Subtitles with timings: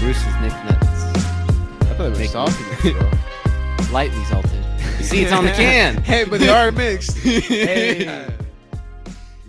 [0.00, 0.82] Bruce's Nick Nuts.
[0.82, 2.62] I thought it was Make- salty.
[2.92, 3.10] bro.
[3.92, 4.64] Lightly salted.
[4.98, 6.02] You see, it's on the can.
[6.02, 7.18] hey, but they are mixed.
[7.18, 8.26] hey.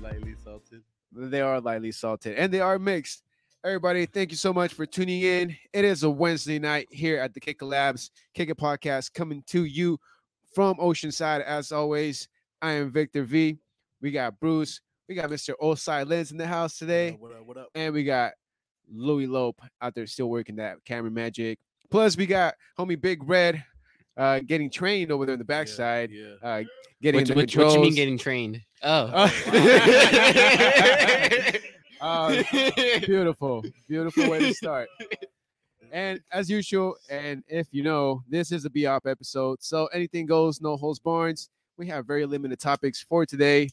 [0.01, 0.81] Lightly salted.
[1.13, 3.23] They are lightly salted and they are mixed.
[3.63, 5.55] Everybody, thank you so much for tuning in.
[5.71, 9.43] It is a Wednesday night here at the Kick It Labs Kick It Podcast coming
[9.47, 9.99] to you
[10.53, 11.43] from Oceanside.
[11.43, 12.27] As always,
[12.61, 13.57] I am Victor V.
[14.01, 14.81] We got Bruce.
[15.07, 15.53] We got Mr.
[15.61, 17.11] Oside Lens in the house today.
[17.19, 17.45] What up?
[17.45, 17.67] What up?
[17.75, 18.31] And we got
[18.91, 21.59] Louis Lope out there still working that camera magic.
[21.89, 23.63] Plus, we got homie Big Red
[24.17, 26.33] uh, getting trained over there in the backside, Yeah.
[26.41, 26.63] uh,
[27.01, 27.73] getting What, the what, controls.
[27.73, 28.61] what you mean getting trained?
[28.83, 29.29] Oh.
[32.01, 32.43] Uh,
[33.05, 34.89] beautiful, beautiful way to start.
[35.91, 40.61] And as usual, and if you know, this is a BOP episode, so anything goes,
[40.61, 41.49] no holds barns.
[41.77, 43.69] We have very limited topics for today.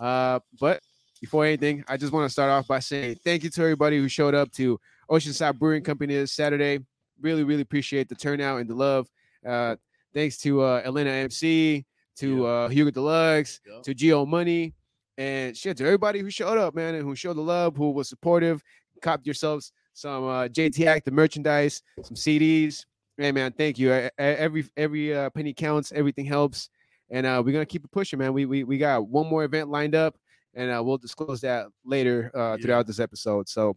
[0.00, 0.80] Uh, but
[1.20, 4.08] before anything, I just want to start off by saying thank you to everybody who
[4.08, 4.78] showed up to
[5.10, 6.80] Oceanside Brewing Company this Saturday.
[7.20, 9.08] Really, really appreciate the turnout and the love.
[9.46, 9.76] Uh,
[10.12, 11.84] thanks to uh, Elena MC,
[12.16, 13.82] to uh, Hugo Deluxe, Yup.
[13.82, 14.74] to Geo Money,
[15.18, 18.08] and shit to everybody who showed up, man, and who showed the love, who was
[18.08, 18.62] supportive.
[19.02, 22.84] Copped yourselves some uh, JT Active merchandise, some CDs.
[23.16, 23.92] Hey, man, thank you.
[24.18, 25.92] Every every uh, penny counts.
[25.92, 26.68] Everything helps,
[27.10, 28.32] and uh, we're gonna keep it pushing, man.
[28.32, 30.16] We we we got one more event lined up,
[30.54, 32.56] and uh, we'll disclose that later uh, Yeah.
[32.62, 33.48] throughout this episode.
[33.48, 33.76] So,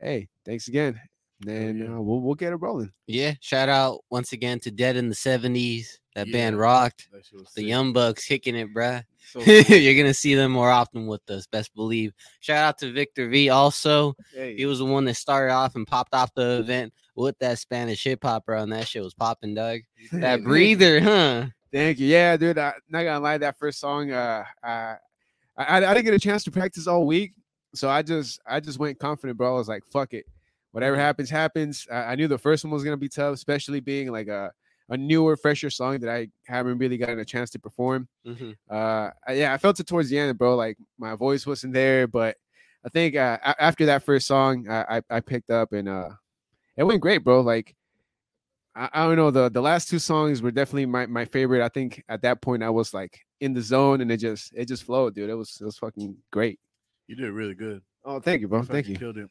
[0.00, 1.00] hey, thanks again,
[1.46, 2.92] and uh, we'll we'll get it rolling.
[3.06, 3.34] yeah.
[3.40, 5.86] Shout out once again to Dead in the 70s.
[6.14, 7.08] That band rocked.
[7.10, 7.64] That The sick.
[7.66, 9.02] Young Bucks kicking it, bruh.
[9.30, 9.40] So
[9.74, 12.12] You're gonna see them more often with us, best believe.
[12.40, 14.14] Shout out to Victor V also.
[14.34, 17.58] Hey, He was the one that started off and popped off the event with that
[17.58, 18.62] Spanish hip hop, bro.
[18.62, 19.80] And that shit was popping, Doug.
[20.12, 21.46] That breather, huh?
[21.72, 22.08] Thank you.
[22.08, 22.58] Yeah, dude.
[22.58, 24.96] I, not gonna lie, that first song, uh, I,
[25.56, 27.32] I, I didn't get a chance to practice all week,
[27.74, 29.54] so I just, I just went confident, bro.
[29.54, 30.24] I was like, fuck it,
[30.72, 31.86] whatever happens, happens.
[31.90, 34.50] I, I knew the first one was gonna be tough, especially being like a,
[34.88, 38.08] a newer, fresher song that I haven't really gotten a chance to perform.
[38.26, 38.56] Mhm.
[38.68, 40.56] Uh, yeah, I felt it towards the end, bro.
[40.56, 42.36] Like my voice wasn't there, but
[42.84, 46.10] I think uh, after that first song, I, I, I picked up and uh,
[46.76, 47.40] it went great, bro.
[47.42, 47.74] Like
[48.74, 51.62] I, I don't know the the last two songs were definitely my, my favorite.
[51.62, 54.68] I think at that point I was like in the zone and it just it
[54.68, 55.28] just flowed, dude.
[55.28, 56.58] It was it was fucking great.
[57.08, 57.82] you did really good.
[58.04, 58.62] Oh, thank you, bro.
[58.62, 58.96] Thank you.
[58.96, 59.28] Killed it.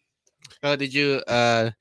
[0.63, 1.71] Oh, did you uh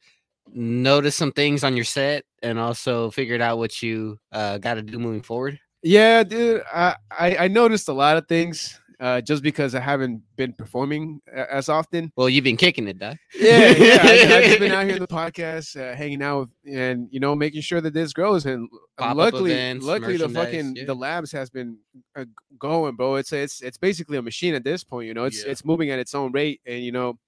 [0.52, 4.82] notice some things on your set and also figured out what you uh got to
[4.82, 5.58] do moving forward?
[5.82, 6.62] Yeah, dude.
[6.72, 11.22] I, I I noticed a lot of things uh, just because I haven't been performing
[11.32, 12.12] as often.
[12.16, 13.16] Well, you've been kicking it, Doug.
[13.34, 13.98] yeah, yeah.
[14.02, 17.18] I, I've just been out here in the podcast, uh, hanging out with, and you
[17.18, 18.44] know, making sure that this grows.
[18.44, 18.68] And
[18.98, 20.84] uh, Pop-up luckily, events, luckily, the fucking yeah.
[20.84, 21.78] the labs has been
[22.14, 22.26] uh,
[22.58, 23.14] going, bro.
[23.16, 25.08] It's it's it's basically a machine at this point.
[25.08, 25.52] You know, it's Yeah.
[25.52, 27.18] it's moving at its own rate, and you know,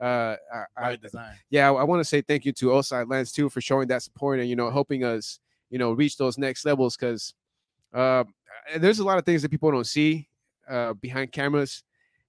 [0.00, 1.34] uh, I, I, By design.
[1.48, 4.38] yeah, I, want to say thank you to Oside Lens too for showing that support
[4.38, 5.38] and you know helping us,
[5.70, 7.32] you know, reach those next levels because
[7.94, 8.24] uh,
[8.76, 10.28] there's a lot of things that people don't see
[10.68, 11.82] uh, behind cameras,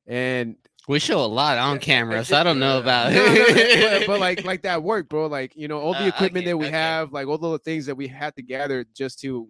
[0.08, 0.56] and
[0.88, 2.82] We show a lot on Yeah, camera, so I don't know yeah.
[2.84, 4.00] about no, no, no, it.
[4.02, 5.28] but, but like like that work, bro.
[5.28, 6.76] Like you know, all the Uh, equipment okay, that we okay.
[6.78, 9.48] have, like all the things that we had to gather just to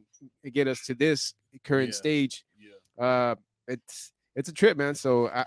[0.51, 1.33] get us to this
[1.63, 1.93] current Yeah.
[1.95, 2.45] stage.
[2.99, 3.03] Yeah.
[3.05, 3.35] Uh,
[3.67, 4.93] it's it's a trip, man.
[4.95, 5.45] So I,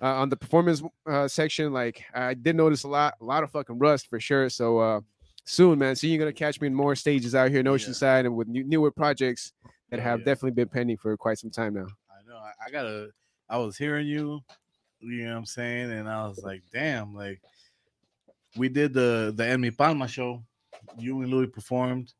[0.00, 3.50] uh, on the performance uh, section, like I did notice a lot, a lot of
[3.50, 4.48] fucking rust for sure.
[4.50, 5.00] So uh,
[5.44, 5.96] soon, man.
[5.96, 7.72] So you're gonna catch me in more stages out here in Yeah.
[7.72, 9.52] Oceanside and with new, newer projects
[9.90, 10.24] that have yeah.
[10.26, 11.86] definitely been pending for quite some time now.
[12.36, 12.44] I know.
[12.44, 13.08] I, I gotta.
[13.48, 14.40] I was hearing you.
[15.00, 17.14] You know what I'm saying, and I was like, damn.
[17.14, 17.40] Like
[18.56, 20.42] we did the the Enemy Palma show.
[20.98, 22.12] You and Louis performed.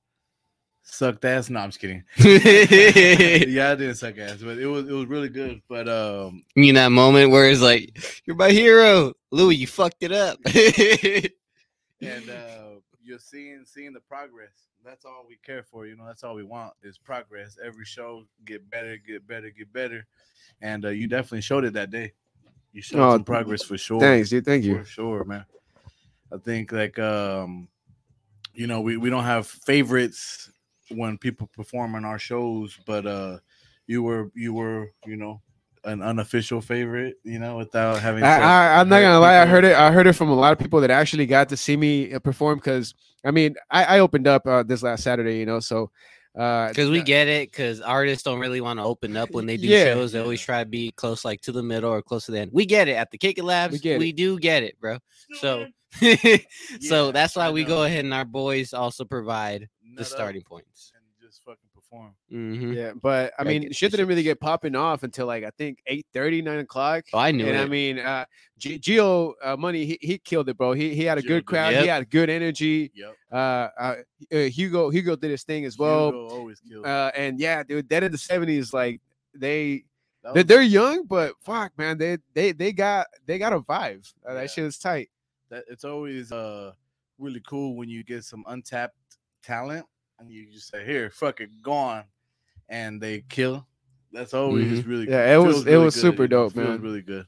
[0.83, 1.51] Sucked ass.
[1.51, 2.05] No, I'm just kidding.
[2.19, 5.61] yeah, I didn't suck ass, but it was it was really good.
[5.69, 9.57] But um, you know that moment where it's like, "You're my hero, Louis.
[9.57, 10.39] You fucked it up."
[12.01, 12.67] and uh
[13.03, 16.45] you're seeing seeing the progress that's all we care for you know that's all we
[16.45, 17.59] want is progress.
[17.63, 20.07] Every show get better get better get better.
[20.63, 22.13] And uh, you definitely showed it that day.
[22.73, 24.01] You showed Oh, some progress for sure.
[24.01, 24.45] Thanks, dude.
[24.45, 24.79] Thank you.
[24.79, 25.45] for sure man.
[26.33, 27.69] I think like um
[28.55, 30.51] you know we, we don't have favorites
[30.91, 33.39] when people perform on our shows but uh
[33.89, 35.41] you were you were you know
[35.87, 39.41] an unofficial favorite you know without having I, to I, I'm not gonna lie.
[39.41, 39.75] I heard it.
[39.75, 42.19] I heard it from a lot of people that actually got to see me uh,
[42.19, 42.59] perform.
[42.59, 42.95] Because
[43.25, 45.39] I mean, I, I opened up uh, this last Saturday.
[45.39, 45.91] You know, so
[46.37, 49.57] uh, Because we get it, because artists don't really want to open up when they
[49.57, 49.85] do Yeah.
[49.85, 50.13] shows.
[50.13, 52.51] They always try to be close, like to the middle or close to the end.
[52.53, 53.73] We get it at the Kick It Labs.
[53.73, 54.13] We, get it.
[54.13, 54.99] do get it, bro.
[55.41, 55.67] So,
[56.01, 56.37] Yeah,
[56.81, 60.93] so that's why we go ahead and our boys also provide the starting points.
[62.05, 62.73] And just fucking perform perform.
[62.73, 62.77] Mhm.
[62.77, 65.51] Yeah, but I Gotta mean, get shit didn't really get popping off until like I
[65.57, 67.05] think 8 9 o'clock.
[67.13, 67.61] Oh, I knew and it.
[67.61, 68.25] I mean, uh,
[68.59, 70.73] G- Geo uh, Money, he, he killed it, bro.
[70.73, 71.73] He he had a Gio good crowd.
[71.73, 71.83] Yep.
[71.83, 72.91] He had good energy.
[72.95, 73.15] Yep.
[73.31, 73.95] Uh, uh,
[74.33, 76.07] uh, Hugo Hugo did his thing as well.
[76.07, 76.85] Hugo always kills.
[76.85, 79.01] Uh, and yeah, dude, Dead in the seventies, like
[79.35, 79.85] they
[80.23, 84.11] they're, was- they're young, but fuck, man, they they they got they got a vibe.
[84.27, 84.35] Uh, Yeah.
[84.35, 85.11] That shit is tight.
[85.51, 86.73] that it's always uh
[87.19, 88.97] really cool when you get some untapped
[89.43, 89.87] talent
[90.19, 92.05] and you just say here fuck it go on
[92.69, 93.67] and they kill
[94.13, 95.13] that's always really Mm-hmm.
[95.13, 96.01] Yeah, it was- it really was good.
[96.01, 96.81] super It dope, feels man.
[96.81, 97.27] really good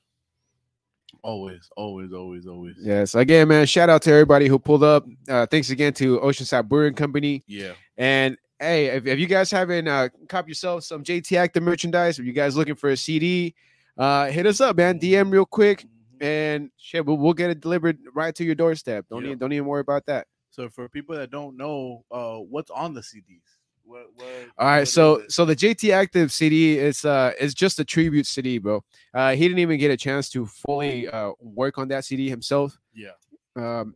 [1.22, 3.66] always always always always Yes, again, man.
[3.66, 5.04] Shout out to everybody who pulled up.
[5.28, 7.42] Uh, thanks again to Oceanside Brewing Company.
[7.46, 12.18] yeah And hey, if, if you guys haven't uh, cop yourself some JT Active merchandise,
[12.18, 13.54] if you guys looking for a CD,
[13.96, 14.98] uh, hit us up, man.
[14.98, 15.82] DM real quick,
[16.20, 16.24] Mhm.
[16.24, 19.06] and shit, we'll, we'll get it delivered right to your doorstep.
[19.10, 19.28] Don't Yeah.
[19.28, 20.26] even don't even worry about that.
[20.58, 23.42] So for people that don't know uh what's on the cds
[23.84, 24.28] what, what
[24.58, 28.58] All right, so so the JT Active CD is uh is just a tribute CD,
[28.58, 28.84] bro.
[29.14, 32.76] Uh, he didn't even get a chance to fully uh work on that CD himself.
[32.92, 33.12] yeah
[33.56, 33.94] um,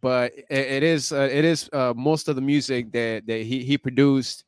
[0.00, 3.62] but it, it is uh, it is uh, most of the music that that he,
[3.62, 4.44] he produced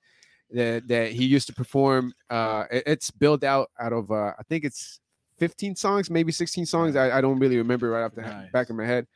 [0.51, 2.13] that that he used to perform.
[2.29, 5.01] Uh, it- it's built out out of uh, I think it's
[5.39, 6.97] 15 songs, maybe 16 songs.
[6.97, 8.51] I, I don't really remember right off the Nice.
[8.53, 9.07] back of my head.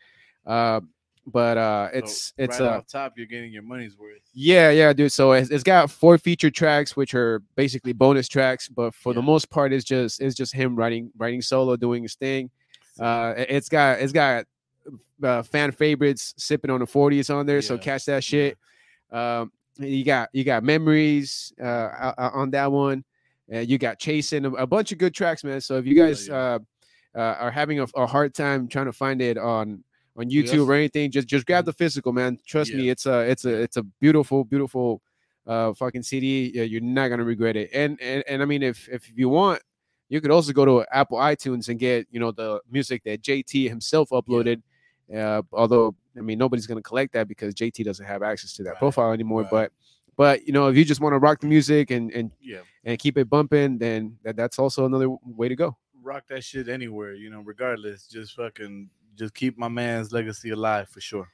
[0.46, 0.81] Uh,
[1.26, 4.70] but uh, So it's it's right uh, off top you're getting your money's worth yeah,
[4.70, 5.12] yeah, dude.
[5.12, 9.22] So it's, it's got four feature tracks, which are basically bonus tracks, but for the
[9.22, 12.50] most part, it's just it's just him writing writing solo, doing his thing.
[12.98, 14.46] Uh, it- it's got it's got
[15.22, 18.58] uh, fan favorites sipping on the 40s on there, so catch that shit.
[19.12, 23.04] Um, you got you got memories uh on that one.
[23.48, 25.60] and you got chasing a, bunch of good tracks, man.
[25.60, 26.34] So if you guys yeah.
[26.34, 26.58] uh,
[27.14, 29.84] uh, are having a, a hard time trying to find it on
[30.16, 32.38] on YouTube also- or anything, just just grab the physical, man.
[32.46, 35.02] Trust me, it's a it's a it's a beautiful beautiful
[35.46, 36.52] uh fucking CD.
[36.55, 37.70] Yeah, you're not gonna regret it.
[37.75, 39.61] And and and I mean, if if you want,
[40.08, 43.69] you could also go to Apple iTunes and get you know the music that JT
[43.69, 44.62] himself uploaded.
[45.14, 48.70] Uh, although I mean nobody's gonna collect that because JT doesn't have access to that
[48.70, 49.43] Right, profile anymore.
[49.43, 49.50] right.
[49.50, 49.72] But
[50.17, 52.99] but you know if you just want to rock the music and and yeah and
[52.99, 55.76] keep it bumping, then that, that's also another way to go.
[56.02, 60.88] rock that shit anywhere you know regardless just fucking just keep my man's legacy alive
[60.88, 61.28] for sure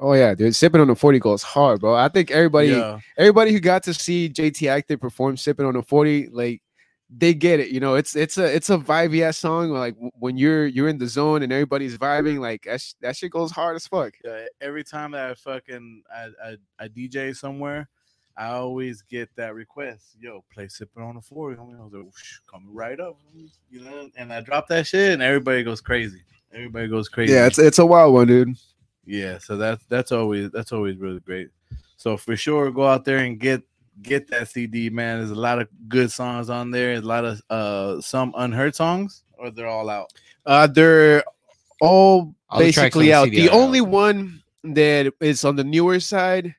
[0.00, 1.92] Oh yeah, dude, sipping on the forty goes hard, bro.
[1.92, 5.82] I think everybody yeah everybody who got to see JT Active perform sipping on the
[5.82, 6.62] 40, like
[7.10, 7.70] they get it.
[7.70, 9.70] You know, it's it's a it's a vibey ass song.
[9.70, 13.32] Like when you're you're in the zone and everybody's vibing, like that, sh- that shit
[13.32, 14.14] goes hard as fuck.
[14.24, 17.88] Yeah, every time that I fucking I, I, I DJ somewhere,
[18.36, 20.16] I always get that request.
[20.20, 21.56] Yo, play sipping on the floor.
[21.58, 22.04] I was like,
[22.50, 23.18] coming right up,
[23.70, 24.10] you know.
[24.16, 26.22] And I drop that shit, and everybody goes crazy.
[26.52, 27.32] Everybody goes crazy.
[27.32, 28.56] Yeah, it's it's a wild one, dude.
[29.04, 29.38] yeah.
[29.38, 31.48] So that's that's always that's always really great.
[31.96, 33.62] So for sure, go out there and get
[34.02, 35.18] get that CD, man.
[35.18, 36.92] There's a lot of good songs on there.
[36.94, 40.12] There's a lot of uh some unheard songs, or they're all out.
[40.46, 41.22] Uh, they're
[41.80, 43.24] all, All the tracks on basically the out.
[43.24, 43.60] CD The are out.
[43.60, 46.54] only one that is on the newer side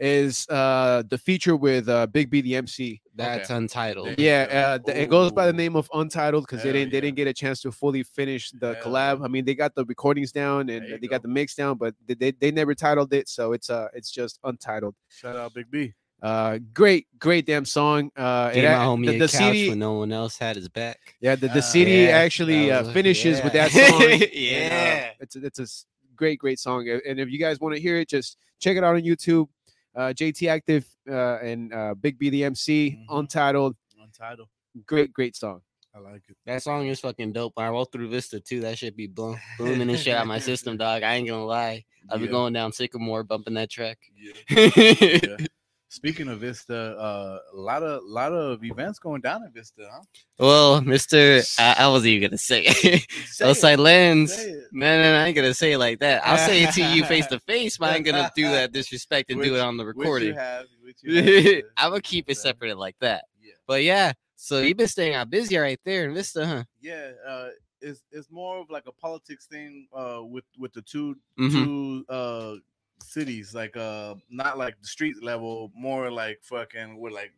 [0.00, 3.00] is uh the feature with uh Big B the MC.
[3.14, 3.56] That's Okay.
[3.58, 4.18] untitled.
[4.18, 6.96] Yeah, uh, th- it goes by the name of Untitled because they Hell didn't they
[6.96, 7.00] yeah.
[7.02, 9.18] didn't get a chance to fully finish the Hell collab.
[9.18, 9.24] yeah.
[9.26, 11.28] I mean, they got the recordings down and There you they got go.
[11.28, 14.38] the mix down, but they, they, they never titled it, so it's uh it's just
[14.42, 14.94] Untitled.
[15.08, 15.92] Shout out Big B.
[16.22, 18.10] Uh, great, great damn song.
[18.16, 20.36] Uh, it Gave my a- homie the, a the couch CD, when no one else
[20.38, 20.98] had his back.
[21.20, 23.68] yeah, the, the Ah, CD yeah, actually that uh, was- finishes with yeah.
[23.68, 24.02] that song.
[24.12, 25.10] and, uh, Yeah.
[25.20, 26.86] it's a, it's a s- great, great song.
[27.06, 29.48] And if you guys want to hear it, just check it out on YouTube.
[29.94, 33.18] Uh, JT Active uh, and uh, Big B the MC, Mhm.
[33.18, 33.76] Untitled.
[34.00, 34.48] Untitled.
[34.86, 35.62] Great, great song.
[35.94, 36.36] I like it.
[36.46, 37.52] That song is fucking dope.
[37.56, 40.38] When I roll through Vista too, that should be boom, booming and shit out my
[40.38, 41.02] system, dog.
[41.02, 41.84] I ain't gonna lie.
[42.08, 43.98] I'll be going down Sycamore, bumping that track.
[44.16, 44.32] Yeah.
[44.76, 45.46] yeah, yeah.
[45.92, 50.02] Speaking of Vista, uh, a lot of lot of events going down in Vista, huh?
[50.38, 53.06] Well, Mister, I, I wasn't even gonna say it.
[53.40, 54.30] Oside lens.
[54.38, 54.68] it.
[54.70, 56.24] No, I ain't gonna say it like that.
[56.24, 59.32] I'll say it to you face to face, but I ain't gonna do that disrespect
[59.32, 60.34] and do it on the Which recording.
[60.36, 60.98] have, which
[61.76, 63.24] I'm gonna keep it separate like that.
[63.42, 66.64] Yeah, But yeah, so you've been staying out busy right there in Vista, huh?
[66.80, 67.10] yeah.
[67.28, 67.48] Uh,
[67.82, 69.88] it's it's more of like a politics thing.
[69.92, 71.50] Uh, with with the 2 Mhm.
[71.50, 72.54] two uh
[73.02, 77.32] cities, like uh, not like the street level, more like fucking with like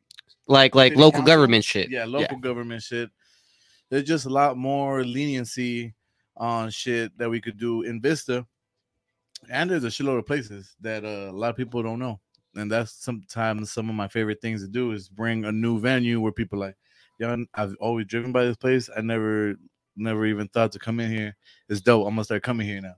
[0.47, 1.27] Like like local council?
[1.27, 1.91] government shit.
[1.91, 3.11] yeah, local government shit.
[3.91, 5.95] There's just a lot more leniency
[6.37, 8.47] on shit that we could do in Vista,
[9.51, 12.19] and there's a shitload of places that uh, a lot of people don't know,
[12.55, 16.21] and that's sometimes some of my favorite things to do is bring a new venue
[16.21, 16.77] where people like,
[17.21, 18.89] yeah, I've always driven by this place.
[18.97, 19.55] I never,
[19.97, 21.37] never even thought to come in here.
[21.69, 22.07] It's dope.
[22.07, 22.95] I'm gonna start coming here now,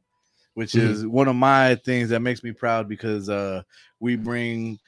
[0.54, 0.80] which Mhm.
[0.90, 3.62] is one of my things that makes me proud because uh,
[4.00, 4.78] we bring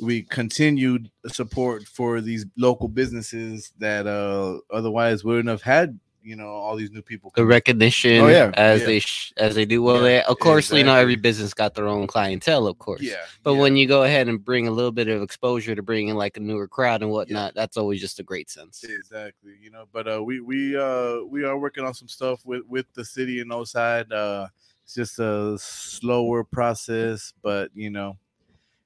[0.00, 6.46] we continued support for these local businesses that uh otherwise wouldn't have had you know
[6.48, 7.32] all these new people.
[7.34, 8.50] the recognition Oh, yeah.
[8.54, 8.86] as Yeah.
[8.86, 11.74] they sh- as they do well Yeah, they, of course you know every business got
[11.74, 13.60] their own clientele of course Yeah, but yeah.
[13.60, 16.36] when you go ahead and bring a little bit of exposure to bring in like
[16.36, 20.06] a newer crowd and whatnot that's always just a great sense exactly you know but
[20.08, 23.68] uh we we uh we are working on some stuff with with the city and
[23.68, 24.46] side uh
[24.94, 28.14] it's just a slower process but you know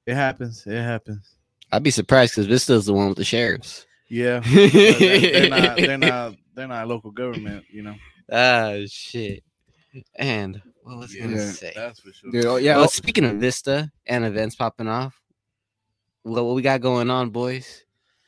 [0.05, 1.35] it happens it happens.
[1.69, 3.85] I'd be surprised because vista's the one with the sheriffs.
[4.07, 4.39] Yeah.
[4.45, 7.95] But they- they're not they're not they're not local government you know?
[8.31, 9.43] Ah shit.
[10.15, 11.73] And what was I gonna say?
[11.75, 12.31] that's for sure.
[12.31, 12.75] Dude, oh, yeah.
[12.77, 15.19] well, oh, speaking of Vista and events popping off,
[16.23, 17.83] what, what we got going on, boys?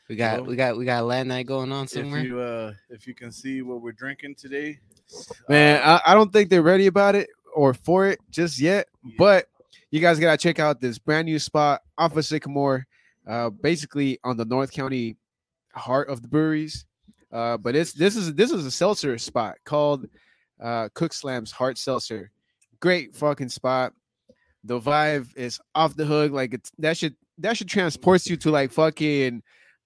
[0.10, 2.20] We got Well, we got we got a lad night going on somewhere.
[2.20, 4.80] if you uh if you can see what we're drinking today
[5.48, 7.30] Man, uh, I, I don't think they're ready about it
[7.60, 8.88] or for it just yet.
[9.04, 9.16] Yeah.
[9.18, 9.48] But
[9.92, 12.88] you guys gotta check out this brand new spot off of Sycamore,
[13.28, 15.18] uh, basically on the North County
[15.74, 16.86] heart of the breweries.
[17.34, 20.08] Uh, but it's this is this is a seltzer spot called
[20.62, 22.32] uh, Cook Slam's Hard Seltzer.
[22.80, 23.92] Great fucking spot.
[24.64, 26.32] The vibe is off the hook.
[26.32, 29.44] Like it's that should that should transport you to like fucking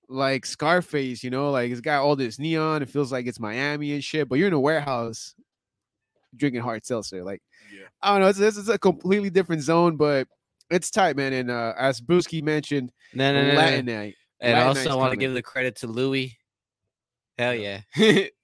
[0.10, 2.84] like Scarface, you know, like it's got all this neon.
[2.84, 5.34] It feels like it's Miami and shit, but you're in a warehouse
[6.36, 7.24] drinking hard seltzer.
[7.24, 7.42] Like,
[7.74, 10.28] yeah I don't know, it's this is a completely different zone, but
[10.70, 11.34] it's tight, man.
[11.34, 13.82] And uh as Brewski mentioned, no, no, no, no.
[13.82, 14.16] Night.
[14.40, 16.38] And Latin also, I want to give the credit to Louis.
[17.38, 17.82] Hell yeah,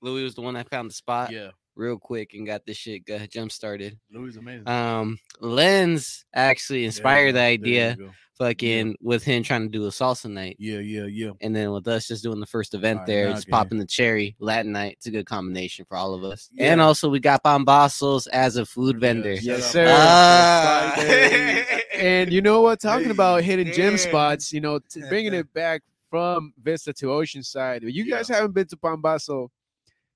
[0.01, 3.09] Louis was the one that found the spot yeah real quick and got this shit
[3.09, 3.98] uh, jump started.
[4.12, 8.12] louis amazing Um, Lens actually inspired the idea, go.
[8.38, 10.57] fucking with him trying to do a salsa night.
[10.59, 13.36] yeah yeah yeah And then with us just doing the first event Alright, there, now
[13.36, 14.93] just popping the cherry Latin night.
[14.98, 16.50] It's a good combination for all of us.
[16.59, 19.36] And also we got Pambazos as a food vendor.
[19.38, 19.86] shout Yes, sir.
[19.86, 21.65] to Ah.
[22.00, 22.79] And you know what?
[22.79, 27.07] Talking about Hey, hidden gem spots, you know, t- bringing it back from Vista to
[27.07, 27.83] Oceanside.
[27.83, 28.17] If you Yeah.
[28.17, 29.50] guys haven't been to Pambazo,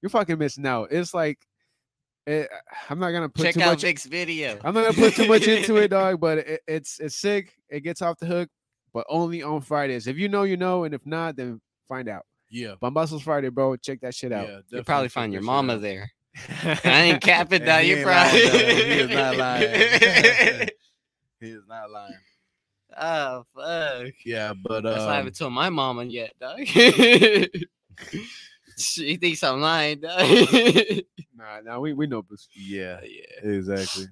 [0.01, 0.89] you're fucking missing out.
[0.91, 1.39] It's like,
[2.27, 2.45] eh,
[2.89, 3.81] I'm not gonna put Check too out much.
[3.81, 4.57] Vic's video.
[4.63, 6.19] I'm not gonna put too much into it, dog.
[6.19, 7.53] But it, it's it's sick.
[7.69, 8.49] It gets off the hook,
[8.93, 10.07] but only on Fridays.
[10.07, 12.25] If you know, you know, and if not, then find out.
[12.49, 13.75] yeah Pambazo's Friday, bro.
[13.77, 14.47] Check that shit out.
[14.47, 15.81] yeah You'll probably find your mama out.
[15.81, 16.11] there.
[16.83, 17.77] I ain't capping And now.
[17.79, 18.43] he You ain't probably.
[18.43, 18.77] lying.
[18.87, 20.69] He is not lying.
[21.39, 22.13] he is not lying
[22.95, 24.13] oh fuck!
[24.25, 26.59] yeah but That's why I um, haven't told my mama yet, dog.
[28.77, 30.01] she thinks I'm lying.
[31.35, 32.21] Nah, nah, we we know.
[32.21, 32.47] Bruce.
[32.55, 33.49] yeah yeah.
[33.51, 34.05] exactly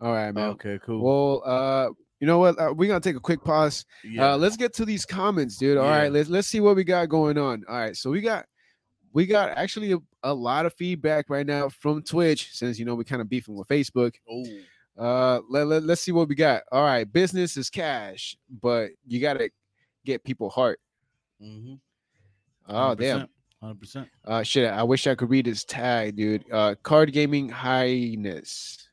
[0.00, 0.50] All right, man.
[0.50, 1.88] okay cool Well, uh,
[2.18, 2.58] you know what?
[2.60, 3.86] Uh, we're gonna take a quick pause.
[4.04, 5.78] yeah Uh, let's get to these comments, dude.
[5.78, 6.10] All right, Yeah.
[6.10, 7.64] let's let's see what we got going on.
[7.68, 8.44] All right, so we got
[9.14, 12.94] we got actually a, a lot of feedback right now from Twitch since you know
[12.94, 14.14] we kind of beefing with Facebook.
[14.30, 14.44] oh
[14.98, 16.62] Uh, let, let, let's see what we got.
[16.70, 19.50] All right, business is cash, but you gotta
[20.04, 20.78] get people heart.
[21.42, 21.74] mm-hmm.
[22.68, 23.26] Oh damn.
[23.62, 24.70] 100% Uh, shit.
[24.70, 26.44] I wish I could read his tag, dude.
[26.50, 28.88] Uh, card gaming highness.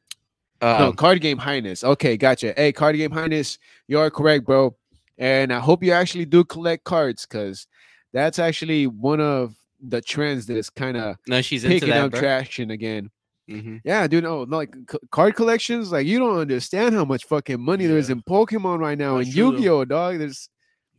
[0.62, 1.84] no, Um, card game highness.
[1.84, 2.54] Okay, gotcha.
[2.58, 3.58] Hey, card game highness,
[3.88, 4.76] you are correct, bro.
[5.18, 7.68] And I hope you actually do collect cards, because
[8.14, 12.06] that's actually one of the trends that is kind of no, she's into picking that,
[12.06, 12.20] up bro.
[12.20, 13.12] traction again.
[13.50, 13.82] Mhm.
[13.86, 14.24] Yeah, dude.
[14.24, 17.98] No, no, like c- card collections, like you don't understand how much fucking money there
[17.98, 19.28] is in Pokemon right now and.
[19.28, 20.18] Yu-Gi-Oh, dog.
[20.18, 20.50] There's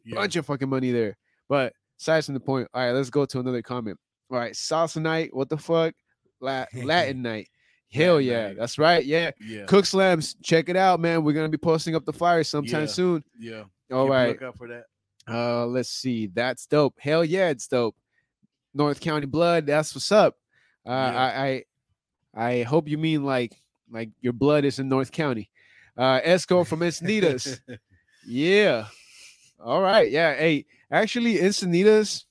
[0.07, 0.15] a yeah.
[0.15, 1.17] bunch of fucking money there.
[1.49, 3.99] But aside from the point, all right, let's go to another comment.
[4.31, 5.35] All right, salsa night.
[5.35, 5.95] What the fuck?
[6.41, 7.49] La- Latin night.
[7.91, 9.05] Hell yeah, that's right.
[9.05, 11.25] Yeah, yeah Cook Slams, check it out, man.
[11.25, 12.87] We're gonna be posting up the flyers sometime Yeah.
[12.87, 13.25] soon.
[13.39, 14.29] yeah All Keep right.
[14.29, 14.85] lookout for that
[15.27, 16.27] Uh, let's see.
[16.27, 16.95] That's dope.
[17.01, 17.97] Hell yeah, it's dope.
[18.75, 19.67] North County blood.
[19.67, 20.37] That's what's up.
[20.87, 21.19] Uh, Yeah.
[21.23, 21.65] I, I
[22.61, 23.57] I hope you mean like
[23.91, 25.49] like your blood is in North County.
[25.97, 27.59] Uh, Esco from Encinitas.
[28.27, 28.87] yeah.
[29.61, 30.11] All right.
[30.11, 30.35] Yeah.
[30.35, 32.25] Hey, actually, Encinitas.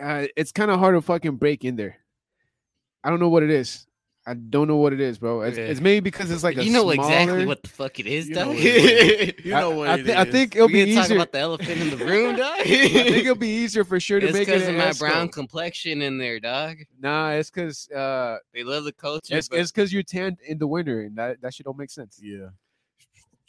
[0.00, 1.96] Uh, it's kind of hard to fucking break in there.
[3.02, 3.86] I don't know what it is.
[4.28, 5.42] I don't know what it is, bro.
[5.42, 5.64] It's, Yeah.
[5.66, 8.34] it's maybe because it's like a you know exactly what the fuck it is, You
[8.34, 8.48] know dog.
[8.56, 10.32] what it you know what I, it thi- I is.
[10.32, 11.16] think it'll we be can talk easier.
[11.18, 12.58] about the elephant in the room, dog.
[12.58, 15.28] I think it'll be easier for sure to it's make it because of my brown
[15.28, 16.78] complexion in there, dog.
[17.00, 19.36] Nah, it's because uh, They love the culture.
[19.36, 21.90] it's but it's because you're tanned in the winter, and that that shit don't make
[21.90, 22.18] sense.
[22.20, 22.48] yeah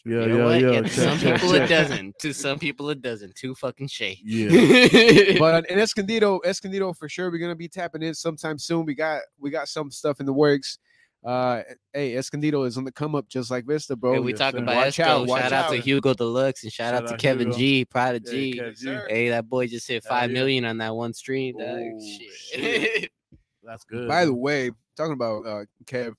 [0.08, 0.62] you yeah know yeah what?
[0.62, 2.20] yeah to check, some check, people it doesn't.
[2.20, 3.36] To some people it doesn't.
[3.36, 4.20] Too fucking shade.
[4.24, 8.86] yeah But in Escondido, Escondido for sure, we're gonna be tapping in sometime soon.
[8.86, 10.80] We got we got some stuff in the works.
[11.26, 11.62] Uh,
[11.94, 14.14] hey, Escondido is on the come up, just like Vista, bro.
[14.14, 14.64] Hey, we yes, talking sir.
[14.64, 15.04] about Watch Esco.
[15.04, 15.84] out, watch shout out, to out.
[15.84, 17.58] Hugo Deluxe and shout, Shout out to out Kevin Hugo.
[17.58, 18.60] G, Prada Hey, G.
[18.60, 18.86] Kev G.
[18.86, 19.06] sir.
[19.10, 20.34] Hey, that boy just hit Hell five yeah.
[20.34, 21.58] million on that one stream.
[21.58, 21.68] Dog.
[21.70, 22.62] Oh, Shit.
[22.62, 23.12] shit.
[23.64, 26.14] that's good By the way, talking about uh Kev,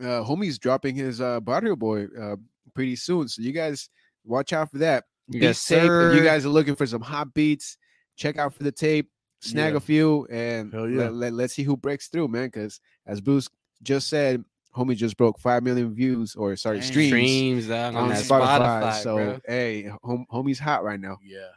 [0.00, 2.36] uh homie's dropping his uh Barrio Boy uh
[2.74, 3.28] pretty soon.
[3.28, 3.88] So you guys
[4.24, 5.04] watch out for that.
[5.28, 5.90] Yes, beats tape.
[5.90, 7.76] If you guys are looking for some hot beats,
[8.16, 9.76] check out for the tape, snag Yeah.
[9.76, 11.08] a few, and yeah.
[11.08, 12.46] let, let, us see who breaks through, man.
[12.46, 13.48] Because as Bruce
[13.82, 14.44] just said,
[14.74, 16.88] homie just broke five million views or sorry Dang.
[16.88, 18.60] streams, Streams on, on Spotify.
[18.60, 19.40] Spotify, so bro.
[19.48, 21.18] hey, hom- homie's hot right now.
[21.24, 21.48] Yeah.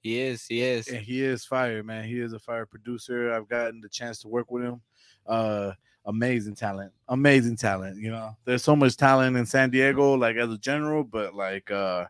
[0.00, 0.88] He is, he is.
[0.88, 2.04] And he is fire, man.
[2.04, 3.32] He is a fire producer.
[3.32, 4.80] I've gotten the chance to work with him.
[5.26, 5.72] Uh
[6.04, 6.92] amazing talent.
[7.08, 7.98] Amazing talent.
[7.98, 11.70] You know, there's so much talent in San Diego, like as a general, but like
[11.70, 12.06] uh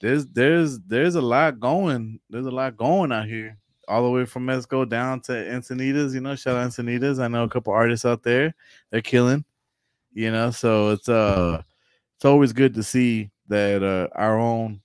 [0.00, 2.20] there's there's there's a lot going.
[2.28, 3.58] There's a lot going out here.
[3.88, 7.22] All the way from Mexico down to Encinitas, you know, shout out Encinitas.
[7.22, 8.52] I know a couple artists out there.
[8.90, 9.44] They're killing,
[10.12, 11.62] you know, so it's uh
[12.16, 14.80] it's always good to see that uh our own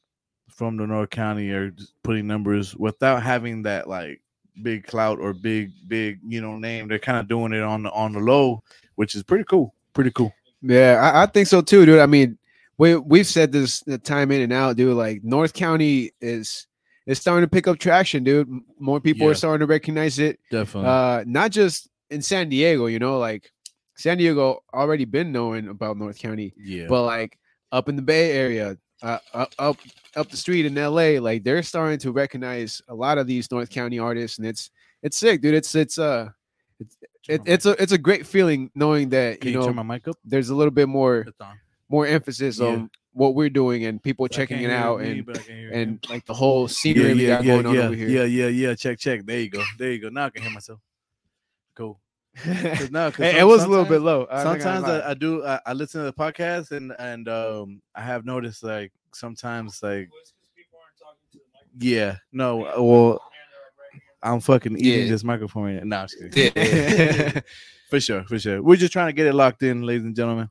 [0.50, 4.22] from the North County are putting numbers without having that like
[4.62, 6.88] big clout or big big you know name.
[6.88, 8.64] They're kind of doing it on the on the low,
[8.96, 9.74] which is pretty cool.
[9.94, 10.34] Pretty cool.
[10.62, 12.00] Yeah, I, I think so too, dude.
[12.00, 12.38] I mean,
[12.78, 14.96] we we've said this time in and out, dude.
[14.96, 16.68] Like North County is
[17.08, 18.48] is starting to pick up traction, dude.
[18.80, 19.32] More people Yeah.
[19.32, 20.40] are starting to recognize it.
[20.52, 20.90] Definitely.
[20.90, 23.52] Uh, not just in San Diego, you know, like
[23.96, 26.86] San Diego already been knowing about North County, yeah.
[26.88, 27.38] but like
[27.72, 29.78] up in the Bay Area, uh, up up
[30.16, 33.70] up the street in LA, like they're starting to recognize a lot of these North
[33.70, 34.70] County artists, and it's
[35.04, 35.54] it's sick, dude.
[35.56, 36.30] It's it's uh
[36.80, 39.84] it's it, it's a it's a great feeling knowing that Can you know turn my
[39.84, 40.18] mic up?
[40.26, 41.26] there's a little bit more
[41.90, 42.68] more emphasis Yeah.
[42.68, 45.72] on what we're doing and people checking it out me, and but I can hear
[45.72, 48.08] and like the whole scenery we got going on yeah, over here.
[48.10, 48.76] yeah, yeah, yeah.
[48.76, 49.26] Check, check.
[49.26, 49.64] There you go.
[49.78, 50.10] There you go.
[50.10, 50.80] Now I can hear myself.
[51.76, 52.00] Cool.
[52.44, 54.26] 'Cause 'cause it, it was a little bit low.
[54.26, 54.86] Gonna sometimes.
[54.86, 58.64] I, I do I, I listen to the podcast and and um I have noticed
[58.64, 60.10] like sometimes like
[61.80, 63.22] yeah no uh, well
[64.24, 65.12] I'm fucking eating Yeah.
[65.12, 66.06] this microphone right now.
[66.22, 66.30] No.
[66.36, 67.40] Yeah.
[67.90, 70.50] for sure for sure we're just trying to get it locked in ladies and gentlemen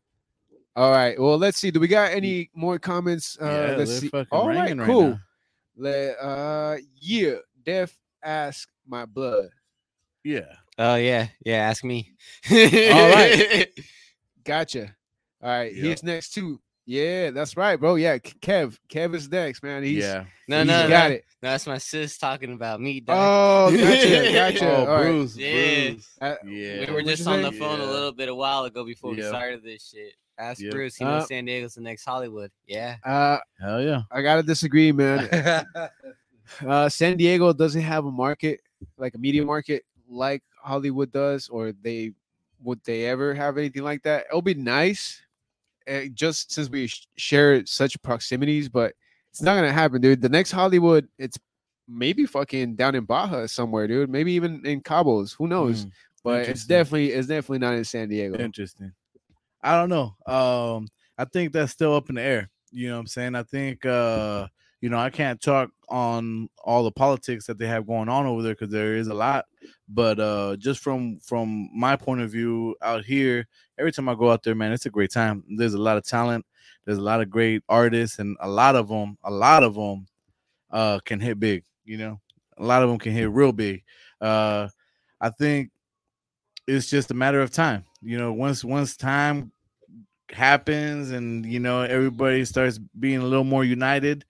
[0.76, 1.18] All right.
[1.18, 1.70] Well, let's see.
[1.72, 3.36] Do we got any more comments?
[3.40, 4.10] Uh, yeah let's see.
[4.30, 5.18] All right, cool.
[5.76, 7.36] Let, uh, yeah.
[7.64, 9.48] Def ask my blood.
[10.24, 10.46] yeah
[10.78, 11.56] Oh yeah, yeah.
[11.56, 12.12] Ask me.
[12.50, 13.68] All right.
[14.44, 14.94] Gotcha.
[15.42, 15.74] All right.
[15.74, 15.85] Yep.
[15.85, 16.61] He's next too.
[16.87, 17.94] Yeah, that's right, bro.
[17.96, 18.76] Yeah, Kev.
[18.88, 19.83] Kev is next, man.
[19.85, 21.14] He's yeah No, he's no, got no.
[21.16, 21.24] it.
[21.42, 23.00] No, that's my sis talking about me.
[23.00, 23.16] Dog.
[23.72, 24.68] Oh, gotcha, gotcha.
[24.70, 25.02] oh All right.
[25.02, 25.90] Bruce Yeah.
[25.90, 27.59] Bruce Uh, yeah we were just on the say?
[27.59, 30.14] phone a little bit a while ago before we started this shit.
[30.38, 30.72] Ask Yep.
[30.72, 30.96] Bruce.
[30.96, 32.50] He Uh, knows San Diego's the next Hollywood.
[32.66, 32.96] Yeah.
[33.04, 35.28] Uh, hell yeah I gotta disagree, man.
[36.66, 38.61] uh, San Diego doesn't have a market
[38.96, 42.12] like a media market like Hollywood does, or they
[42.62, 44.26] would they ever have anything like that?
[44.28, 45.22] It'll be nice,
[45.88, 48.94] uh, just since we sh- share such proximities, but
[49.30, 50.20] it's not gonna happen, dude.
[50.20, 51.38] The next Hollywood, it's
[51.88, 54.10] maybe fucking down in Baja somewhere, dude.
[54.10, 55.34] Maybe even in Cabos.
[55.36, 55.86] Who knows?
[55.86, 55.92] Mm,
[56.22, 58.38] but it's definitely it's definitely not in San Diego.
[58.38, 58.92] Interesting.
[59.62, 60.16] I don't know.
[60.26, 62.50] Um, I think that's still up in the air.
[62.70, 63.34] You know what I'm saying?
[63.34, 64.46] I think uh,
[64.80, 68.42] you know, I can't talk on all the politics that they have going on over
[68.42, 69.46] there because there is a lot.
[69.88, 73.46] But uh just from from my point of view out here,
[73.79, 75.44] every time I go out there, man, it's a great time.
[75.57, 76.46] There's a lot of talent,
[76.85, 80.07] there's a lot of great artists, and a lot of them, a lot of them
[80.70, 82.20] uh can hit big, you know.
[82.59, 83.83] A lot of them can hit real big.
[84.20, 84.68] Uh
[85.20, 85.70] I think
[86.66, 87.85] it's just a matter of time.
[88.03, 89.53] You know, once once time
[90.31, 94.24] happens and you know everybody starts being a little more united,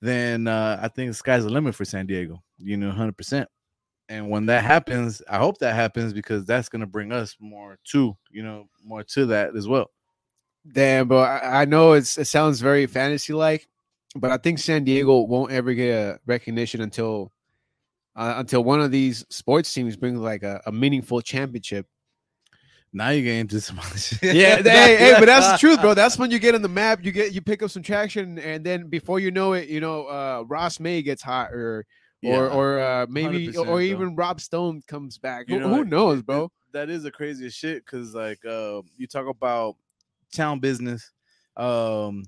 [0.00, 2.42] then uh, I think the sky's the limit for San Diego.
[2.58, 3.48] You know, hundred percent.
[4.08, 8.16] And when that happens, I hope that happens because that's gonna bring us more to
[8.30, 9.90] you know more to that as well.
[10.72, 11.20] Damn, bro.
[11.22, 13.68] I, know it sounds very fantasy like,
[14.16, 17.32] but I think San Diego won't ever get a recognition until
[18.16, 21.86] uh, until one of these sports teams brings like a, a meaningful championship.
[22.96, 24.34] Now you get into some other shit.
[24.34, 25.92] Yeah, hey, hey, but that's the truth, bro.
[25.92, 28.64] That's when you get in the map, you get you pick up some traction, and
[28.64, 31.84] then before you know it, you know, uh Ross May gets hot, or
[32.22, 32.38] Yeah.
[32.38, 33.80] or or uh maybe or bro.
[33.80, 35.48] even Rob Stone comes back.
[35.48, 36.50] You who, know, who it- knows, bro?
[36.72, 39.76] that is the craziest shit because like uh, you talk about
[40.34, 41.10] town business
[41.56, 42.22] um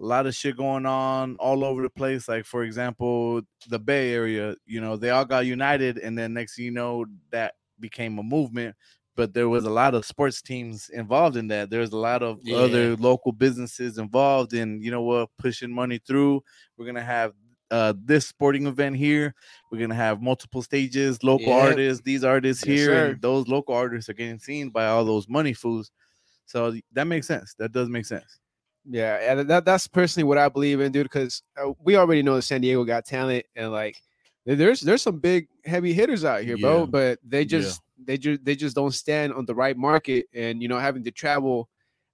[0.00, 4.12] a lot of shit going on all over the place like for example the bay
[4.12, 8.18] area you know they all got united and then next thing you know that became
[8.18, 8.74] a movement
[9.16, 12.38] but there was a lot of sports teams involved in that there's a lot of
[12.42, 12.56] Yeah.
[12.56, 16.42] other local businesses involved in you know what pushing money through
[16.76, 17.32] we're gonna have
[17.70, 19.34] uh this sporting event here
[19.70, 23.10] we're gonna have multiple stages local artists these artists Yes, here sir.
[23.10, 25.90] and those local artists are getting seen by all those money fools
[26.46, 28.38] so that makes sense that does make sense
[28.86, 31.04] Yeah, and that that's personally what I believe in, dude.
[31.04, 33.96] Because uh, we already know that San Diego got talent, and like
[34.44, 36.86] there's there's some big heavy hitters out here, bro.
[36.86, 37.46] But they Yeah.
[37.46, 41.04] just they just they just don't stand on the right market, and you know having
[41.04, 41.68] to travel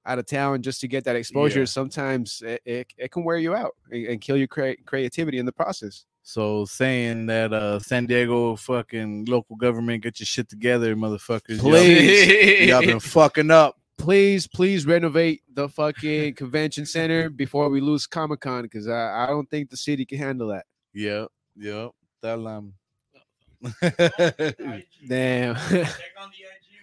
[0.06, 1.64] out of town just to get that exposure, Yeah.
[1.66, 5.44] sometimes it, it, it can wear you out and, and kill your crea- creativity in
[5.44, 6.06] the process.
[6.22, 11.58] So saying that uh San Diego fucking local government get your shit together, motherfuckers.
[11.62, 12.68] y'all- Please.
[12.68, 13.76] Y'all been fucking up.
[13.98, 19.26] Please, please renovate the fucking convention center before we lose Comic Con because I, I
[19.26, 20.64] don't think the city can handle that.
[20.94, 21.90] Yep, yep.
[22.22, 22.72] That um
[25.08, 25.56] Damn.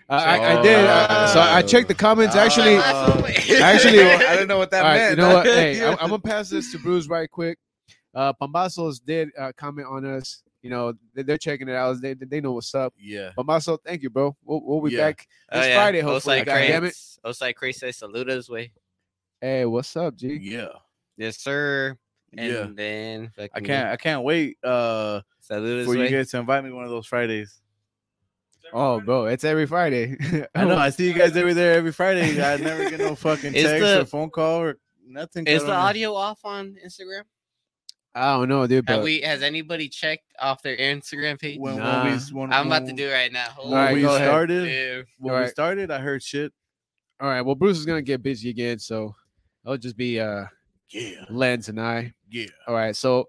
[0.09, 0.85] I, I, I did.
[0.85, 2.35] uh, so I checked the comments.
[2.35, 3.25] Actually, Oh.
[3.61, 5.09] actually, I didn't know what that All right, meant.
[5.11, 5.45] you know what?
[5.45, 7.57] Hey, I'm, I'm gonna pass this to Bruce right quick.
[8.15, 10.41] Uh, Pambazos did uh, comment on us.
[10.61, 12.01] You know, they, they're checking it out.
[12.01, 12.93] They, they know what's up.
[12.97, 13.31] yeah.
[13.37, 14.35] Pambazo, thank you, bro.
[14.45, 15.07] We'll, we'll be Yeah.
[15.07, 16.37] back this Friday, hopefully.
[16.41, 16.95] Osai God damn it.
[17.25, 18.71] Osai Crates says saludos, way.
[19.41, 20.39] Hey, what's up, G?
[20.41, 20.69] Yeah.
[21.17, 21.97] Yes, sir.
[22.35, 22.67] And Yeah.
[22.73, 26.83] then I can't I can't wait uh saludos, for you guys to invite me one
[26.83, 27.61] of those Fridays.
[28.73, 30.17] Oh, bro, it's every Friday.
[30.55, 32.43] I know I see you guys every there every Friday.
[32.43, 35.45] I never get no fucking Is text the- or phone call or nothing.
[35.47, 35.81] Is the don't know.
[35.81, 37.21] audio off on Instagram?
[38.13, 38.89] I don't know, dude.
[38.89, 39.21] Have we?
[39.21, 41.59] Has anybody checked off their Instagram page?
[41.59, 42.03] when, Nah.
[42.03, 43.45] when we when, I'm about to do it right now.
[43.51, 44.27] Hold when All right, we go ahead.
[44.27, 45.51] started when All we right.
[45.51, 46.51] started I heard shit.
[47.21, 49.15] all right, well, Bruce is gonna get busy again, so
[49.65, 50.45] I'll just be uh
[50.89, 51.25] Yeah.
[51.29, 52.13] Lens and I.
[52.29, 52.47] Yeah.
[52.67, 53.27] All right, so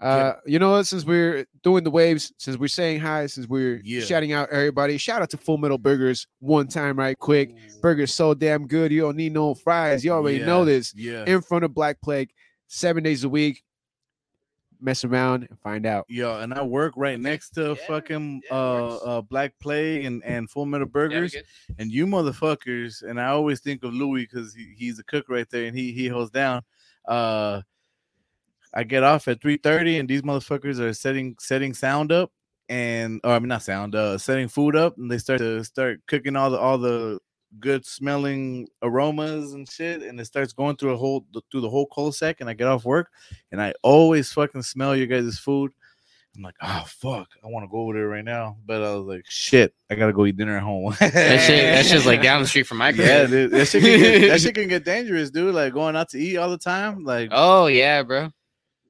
[0.00, 0.82] uh, you know?
[0.82, 4.02] Since we're doing the waves, since we're saying hi, since we're Yeah.
[4.02, 7.54] shouting out everybody, shout out to Full Metal Burgers one time, right quick.
[7.80, 10.04] Burgers so damn good, you don't need no fries.
[10.04, 10.94] You already know this.
[10.94, 11.24] Yeah.
[11.26, 12.30] In front of Black Plague,
[12.66, 13.62] seven days a week.
[14.78, 16.04] Mess around and find out.
[16.06, 20.22] Yo, and I work right next to Yeah, fucking yeah, uh, uh Black Plague and
[20.22, 21.44] and Full Metal Burgers, good?
[21.78, 23.02] and you motherfuckers.
[23.02, 25.92] And I always think of Louis because he, he's a cook right there, and he
[25.92, 26.60] he holds down.
[27.06, 27.62] Uh,
[28.74, 32.30] I get off at three thirty, and these motherfuckers are setting setting sound up,
[32.68, 36.00] and or I mean not sound, uh, setting food up, and they start to start
[36.06, 37.18] cooking all the all the
[37.58, 41.86] good smelling aromas and shit, and it starts going through a whole through the whole
[41.86, 43.10] cul-de-sac, and I get off work,
[43.52, 45.72] and I always fucking smell your guys' food.
[46.36, 49.06] I'm like, oh fuck, I want to go over there right now, but I was
[49.06, 50.94] like, shit, I gotta go eat dinner at home.
[51.00, 51.64] That shit.
[51.64, 53.06] That's just like down the street from my crib.
[53.06, 55.54] yeah, dude, that shit, can get, that shit can get dangerous, dude.
[55.54, 58.30] Like going out to eat all the time, like Oh yeah, bro.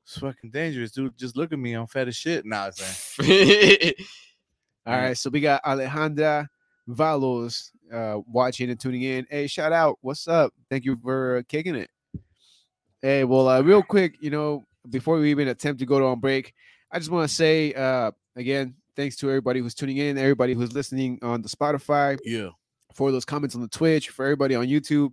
[0.02, 1.16] it's fucking dangerous, dude.
[1.16, 2.44] Just look at me, I'm fat as shit.
[2.44, 3.96] Nah, it's like,
[4.87, 6.46] All right, so we got Alejandra
[6.88, 9.26] Valos uh, watching and tuning in.
[9.30, 9.98] Hey, shout out.
[10.00, 10.52] What's up?
[10.70, 11.90] Thank you for kicking it.
[13.02, 16.20] Hey, well, uh, real quick, you know, before we even attempt to go to on
[16.20, 16.54] break,
[16.90, 20.72] I just want to say uh, again, thanks to everybody who's tuning in, everybody who's
[20.72, 22.51] listening on the Spotify, yeah,
[22.94, 25.12] for those comments on the Twitch, for everybody on YouTube.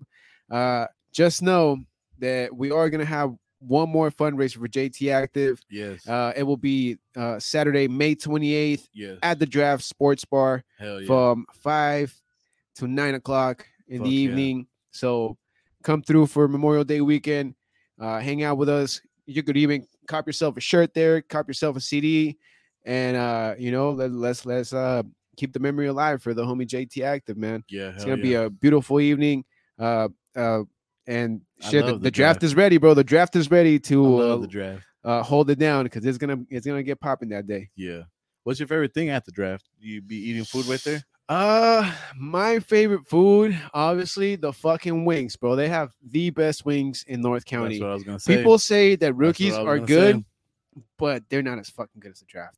[0.52, 1.78] Uh, just know
[2.20, 5.62] that we are gonna have one more fundraiser for JT Active.
[5.70, 10.64] yes, Uh, it will be uh, Saturday, May 28th yes, at the Draft Sports Bar
[10.82, 12.14] yeah, from five
[12.76, 14.30] to nine o'clock in Fuck the yeah.
[14.30, 14.68] evening.
[14.92, 15.38] So
[15.84, 17.56] come through for Memorial Day weekend.
[18.00, 19.02] Uh, hang out with us.
[19.26, 22.38] You could even cop yourself a shirt there, cop yourself a CD,
[22.86, 25.04] and uh, you know let, let's let's uh,
[25.38, 27.64] keep the memory alive for the homie JT Active man.
[27.70, 29.46] yeah, It's gonna be a beautiful evening.
[29.80, 30.64] Uh, uh,
[31.08, 32.44] and shit, the, the the draft draft.
[32.44, 32.94] is ready, bro.
[32.94, 34.84] The draft is ready I to love uh, the draft.
[35.04, 37.70] uh, hold it down because it's gonna it's gonna get popping that day.
[37.76, 38.04] Yeah.
[38.44, 39.70] What's your favorite thing at the draft?
[39.80, 41.04] You be eating food right there?
[41.30, 45.56] Uh, my favorite food, obviously, the fucking wings, bro.
[45.56, 47.80] They have the best wings in North County.
[47.80, 47.84] That's County.
[47.84, 48.38] what I was gonna say.
[48.38, 50.82] People say that rookies are good, say.
[50.98, 52.58] but they're not as fucking good as the draft.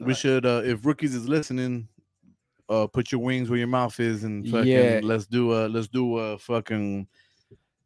[0.00, 1.88] we should, uh, if rookies is listening,
[2.68, 5.00] uh, put your wings where your mouth is and fucking Yeah.
[5.02, 7.06] let's do a let's do a fucking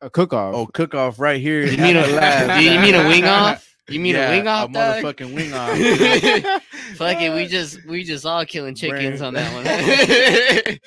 [0.01, 0.55] A cook off.
[0.55, 1.67] oh cook off right here.
[1.67, 2.19] You mean the
[2.57, 3.70] a you mean a wing off?
[3.91, 4.71] You mean Yeah, a wing off?
[4.71, 5.03] A dog?
[5.05, 6.63] motherfucking wing off.
[6.97, 10.79] Fuck it, we just we just all killing chickens Brain- on that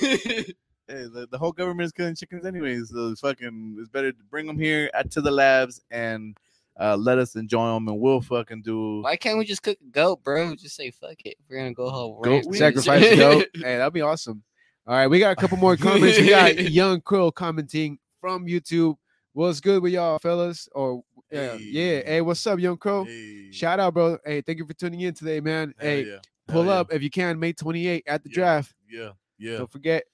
[0.00, 0.44] one.
[0.88, 2.90] Hey, the, the whole government is killing chickens anyways.
[2.90, 6.36] So it's fucking it's better to bring them here at, to the labs and
[6.78, 9.00] uh, let us enjoy them, and we'll fucking do.
[9.02, 10.54] Why can't we just cook a goat, bro?
[10.54, 11.36] Just say fuck it.
[11.48, 12.20] We're gonna go home.
[12.22, 13.46] Goat ranch Sacrifice the goat.
[13.54, 14.42] Hey, that'd be awesome.
[14.86, 16.18] All right, we got a couple more comments.
[16.18, 18.96] We got Young Krill commenting from YouTube.
[19.32, 20.68] What's good with y'all, fellas?
[20.72, 21.82] Or yeah, yeah.
[21.82, 22.02] Hey.
[22.06, 23.04] Hey, what's up, Young Crow?
[23.04, 24.18] Hey, Shout out, bro.
[24.24, 25.74] Hey, thank you for tuning in today, man.
[25.78, 26.16] hell hey, yeah,
[26.46, 28.34] pull hell yeah, up if you can, May 28 at the Yeah.
[28.34, 28.74] draft.
[28.88, 29.58] Yeah, yeah.
[29.58, 30.04] Don't forget.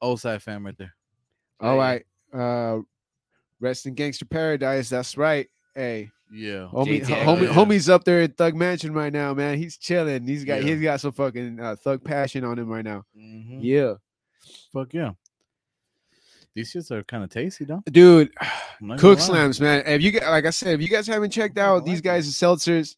[0.00, 0.94] Old side fam right there.
[1.60, 1.78] All Hey.
[2.32, 2.40] right.
[2.40, 2.80] Uh
[3.60, 4.88] Rest in Gangster Paradise.
[4.88, 5.48] That's right.
[5.74, 6.68] Hey, Yeah.
[6.72, 7.48] homie, JT, homie, yeah.
[7.48, 9.58] homie's up there at Thug Mansion right now, man.
[9.58, 10.26] He's chilling.
[10.28, 10.74] He's got Yeah.
[10.74, 13.04] he's got some fucking uh, thug passion on him right now.
[13.18, 13.58] Mhm.
[13.62, 13.94] Yeah,
[14.72, 15.12] Fuck yeah.
[16.54, 17.82] These shits are kind of tasty, though.
[17.90, 18.30] dude.
[18.98, 19.82] Cook slams, man.
[19.86, 22.08] If you got, like I said, if you guys haven't checked out like these that.
[22.08, 22.96] guys' seltzers,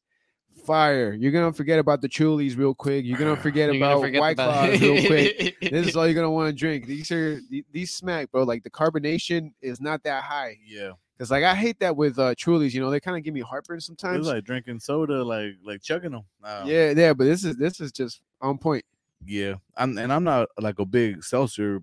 [0.65, 1.13] fire.
[1.15, 3.05] You're gonna forget about the Trulies real quick.
[3.05, 5.57] You're gonna forget You're gonna about forget White about- Claws real quick.
[5.61, 6.87] this is all you're gonna want to drink.
[6.87, 7.41] These are
[7.73, 8.43] these smack, bro.
[8.45, 10.57] Like the carbonation is not that high.
[10.67, 12.73] Yeah, Cause like I hate that with uh Trulies.
[12.73, 14.19] You know, they kind of give me heartburn sometimes.
[14.21, 16.23] was like drinking soda, like like chugging them.
[16.45, 18.85] Um, yeah, yeah, but this is this is just on point.
[19.27, 19.55] yeah.
[19.77, 21.83] I'm and I'm not like a big seltzer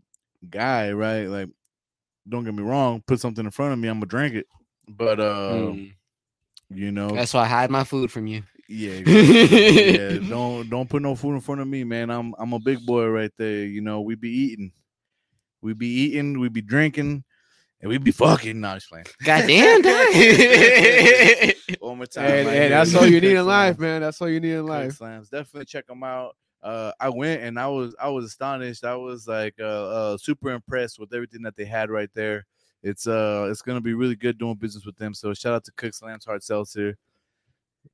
[0.50, 1.26] guy, right?
[1.26, 1.50] Like,
[2.28, 3.02] don't get me wrong.
[3.08, 4.45] Put something in front of me, I'm gonna drink it.
[4.88, 5.93] But uh, Mm.
[6.69, 8.43] you know, That's why I hide my food from you.
[8.69, 9.97] yeah, exactly.
[9.97, 10.30] yeah.
[10.30, 12.10] Don't don't put no food in front of me, man.
[12.10, 13.65] I'm I'm a big boy right there.
[13.65, 14.71] You know, we be eating,
[15.62, 17.23] we be eating, we be drinking,
[17.82, 18.60] and we be fucking.
[18.60, 19.06] Not just playing.
[19.23, 20.08] Goddamn, dog.
[21.80, 22.26] One more time.
[22.26, 22.69] And, right and here.
[22.69, 24.02] that's all you need in life, man.
[24.02, 24.93] That's all you need in life.
[24.93, 25.30] Slams.
[25.30, 26.36] Definitely check them out.
[26.68, 28.84] Uh, I went and I was I was astonished.
[28.84, 32.46] I was like uh, uh super impressed with everything that they had right there.
[32.84, 35.14] It's uh it's gonna be really good doing business with them.
[35.14, 36.98] So shout out to Cook Slams Hard Seltzer.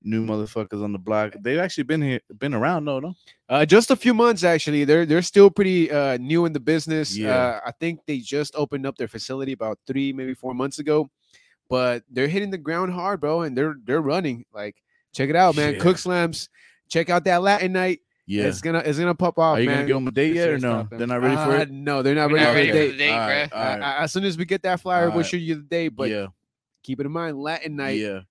[0.02, 1.36] New motherfuckers on the block.
[1.40, 3.14] They've actually been here, been around, no, no.
[3.48, 4.86] Uh, just a few months actually.
[4.86, 7.16] They're they're still pretty uh new in the business.
[7.16, 7.36] Yeah.
[7.36, 11.12] Uh, I think they just opened up their facility about three, maybe four months ago.
[11.70, 14.46] But they're hitting the ground hard, bro, and they're they're running.
[14.52, 14.82] Like,
[15.12, 15.76] check it out, man.
[15.76, 15.80] Yeah.
[15.80, 16.50] Cook slams.
[16.90, 18.00] Check out that Latin night.
[18.26, 18.44] Yeah.
[18.46, 19.78] It's gonna it's gonna pop off, Are you man.
[19.80, 20.88] gonna give them a date yet or no?
[20.90, 21.72] They're not ready for Uh, it.
[21.72, 22.92] No, they're not We're ready not for ready the for date.
[22.92, 23.56] the date, All right, bruh.
[23.58, 23.82] all right.
[24.00, 25.26] Uh, as soon as we get that flyer, we'll Alright.
[25.26, 25.90] shoot you the date.
[25.90, 26.28] But yeah,
[26.84, 28.00] keep it in mind, Latin night.
[28.00, 28.22] yeah,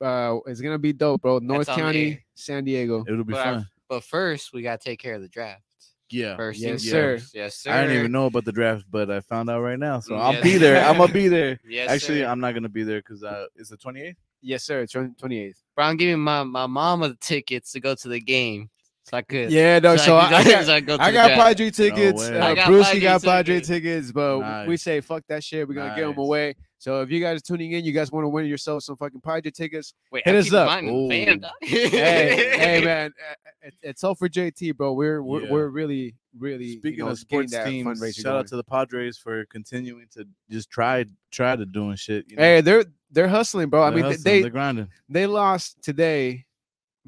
[0.00, 1.38] Uh, it's gonna be dope, bro.
[1.38, 2.24] North on County, me.
[2.34, 3.04] San Diego.
[3.08, 3.68] it'll be But I- fun.
[3.88, 5.62] But first, we gotta take care of the draft.
[6.10, 7.18] Yeah, First Yes, things sir.
[7.34, 7.70] Yes, sir.
[7.70, 10.00] I didn't even know about the draft, but I found out right now.
[10.00, 10.42] So I'll Yes.
[10.42, 10.84] be there.
[10.84, 11.58] I'm gonna be there.
[11.68, 12.26] Yes, Actually, sir.
[12.28, 14.16] I'm not gonna be there because uh, it's the 28th.
[14.40, 14.80] Yes, sir.
[14.82, 15.62] It's Twenty eighth.
[15.74, 18.70] Bro, I'm giving my my mama the tickets to go to the game,
[19.08, 19.50] so I could.
[19.50, 19.96] Yeah, no.
[19.96, 21.34] So I, I got so I, go I got draft.
[21.40, 22.20] Padre tickets.
[22.30, 22.38] way.
[22.38, 23.68] uh, got Brucey Padre got Padre tickets.
[23.68, 25.66] tickets, but we say fuck that shit.
[25.68, 26.54] We're gonna give them away.
[26.80, 29.20] So if you guys are tuning in, you guys want to win yourself some fucking
[29.20, 29.94] Padre tickets.
[30.12, 30.66] Wait, hit I'm us up.
[30.68, 31.40] mine in the fan, Ooh.
[31.40, 31.50] dog.
[31.62, 34.92] hey, hey, man, uh, it- it's all for JT, bro.
[34.92, 35.50] We're we're, Yeah.
[35.52, 38.62] we're really really Speaking you know, of sports that teams, fundraiser shout out to the
[38.62, 42.26] Padres for continuing to just try try to doing shit.
[42.30, 42.42] You know?
[42.42, 43.82] Hey, they're they're hustling, bro.
[43.82, 44.88] I They're mean, hustling, they they're grinding.
[45.08, 46.44] they lost today,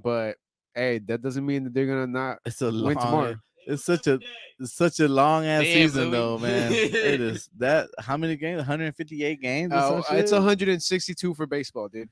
[0.02, 0.36] but
[0.80, 3.36] hey, that doesn't mean that they're gonna not It's a win long, tomorrow.
[3.66, 4.18] It's such a
[4.58, 6.10] it's such a long ass Damn, season Louis.
[6.12, 6.72] though, man.
[6.72, 8.58] it is that how many games?
[8.58, 9.72] 158 games.
[9.72, 12.08] Or Uh, it's 162 for baseball, dude.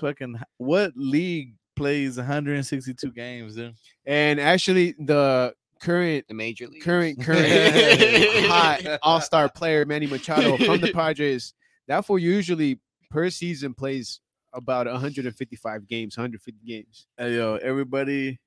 [0.00, 3.74] fucking what league plays 162 games, dude?
[4.06, 6.82] And actually, the current the major league.
[6.82, 11.52] current current hot all star player Manny Machado from the Padres.
[11.88, 14.20] That fool usually per season plays
[14.54, 17.06] about 155 games, 150 games.
[17.18, 18.38] Hey yo, everybody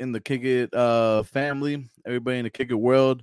[0.00, 3.22] in the kick it uh family, everybody in the kick it world,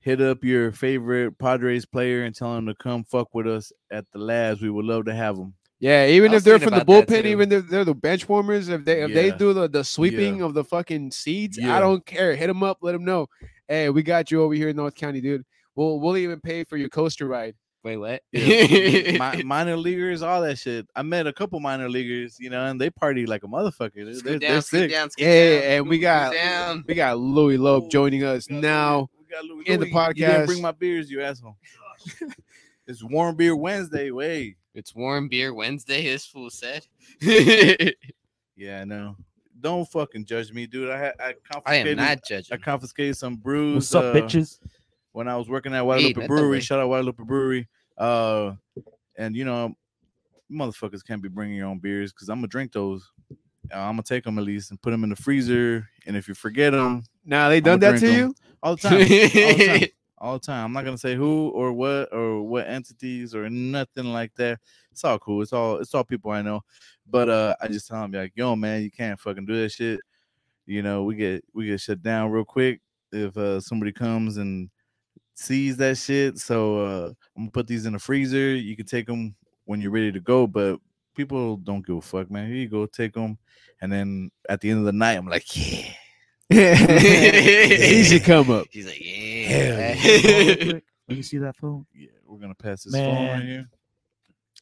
[0.00, 4.04] hit up your favorite Padres player and tell them to come fuck with us at
[4.12, 4.60] the labs.
[4.60, 5.54] We would love to have them.
[5.78, 9.02] Yeah, even if they're from the bullpen, even if they're the bench warmers, if they
[9.02, 11.76] if they do the, the sweeping of the fucking seeds, Yeah.
[11.76, 12.34] I don't care.
[12.34, 13.26] Hit them up, let them know.
[13.68, 15.44] Hey, we got you over here in North County, dude.
[15.74, 17.54] We'll we'll even pay for your coaster ride.
[17.86, 18.20] Wait, what?
[18.32, 20.88] Mi- minor leaguers, all that shit.
[20.96, 24.04] I met a couple minor leaguers, you know, and they party like a motherfucker.
[24.04, 24.90] They're, Scoot they're, down, they're sick.
[24.90, 26.84] down, Yeah, down, and we got down.
[26.88, 28.96] we got Louis Loeb Oh, joining us We got now.
[28.98, 30.16] Louis- we got Louis- in the podcast.
[30.16, 31.56] You didn't bring my beers, you asshole.
[32.88, 34.10] it's warm beer Wednesday.
[34.10, 34.56] Wait.
[34.74, 36.02] It's warm beer Wednesday.
[36.02, 36.84] This fool said.
[38.56, 39.14] Yeah, no.
[39.60, 40.90] Don't fucking judge me, dude.
[40.90, 42.18] I had I I am not
[42.50, 43.74] I confiscated some brews.
[43.74, 44.58] What's up, uh, bitches?
[45.16, 47.66] When I was working at Guadalupe let the Brewery, shout out Guadalupe Brewery.
[47.96, 48.52] Uh,
[49.16, 49.74] and you know,
[50.52, 53.10] motherfuckers can't be bringing your own beers because I'm gonna drink those.
[53.72, 55.88] Uh, I'm gonna take them at least and put them in the freezer.
[56.04, 58.34] And if you forget them, Now they done that to you?
[58.62, 60.64] all the time, all the time, all the time.
[60.66, 64.58] I'm not gonna say who or what or what entities or nothing like that.
[64.92, 65.40] It's all cool.
[65.40, 66.60] It's all it's all people I know.
[67.08, 69.98] But uh, I just tell them like, yo, man, you can't fucking do that shit.
[70.66, 74.68] You know, we get we get shut down real quick if uh somebody comes and
[75.36, 76.38] sees that shit.
[76.38, 78.54] So uh, I'm gonna put these in the freezer.
[78.54, 80.80] You can take them when you're ready to go, but
[81.14, 82.48] people don't give a fuck, man.
[82.48, 83.38] Here you go, take them.
[83.80, 85.92] And then at the end of the night, I'm like, yeah.
[86.48, 88.66] he should come up.
[88.70, 90.72] He's like, Hell yeah.
[91.08, 91.86] Let me see that phone.
[91.94, 93.68] Yeah, we're gonna pass this phone right here.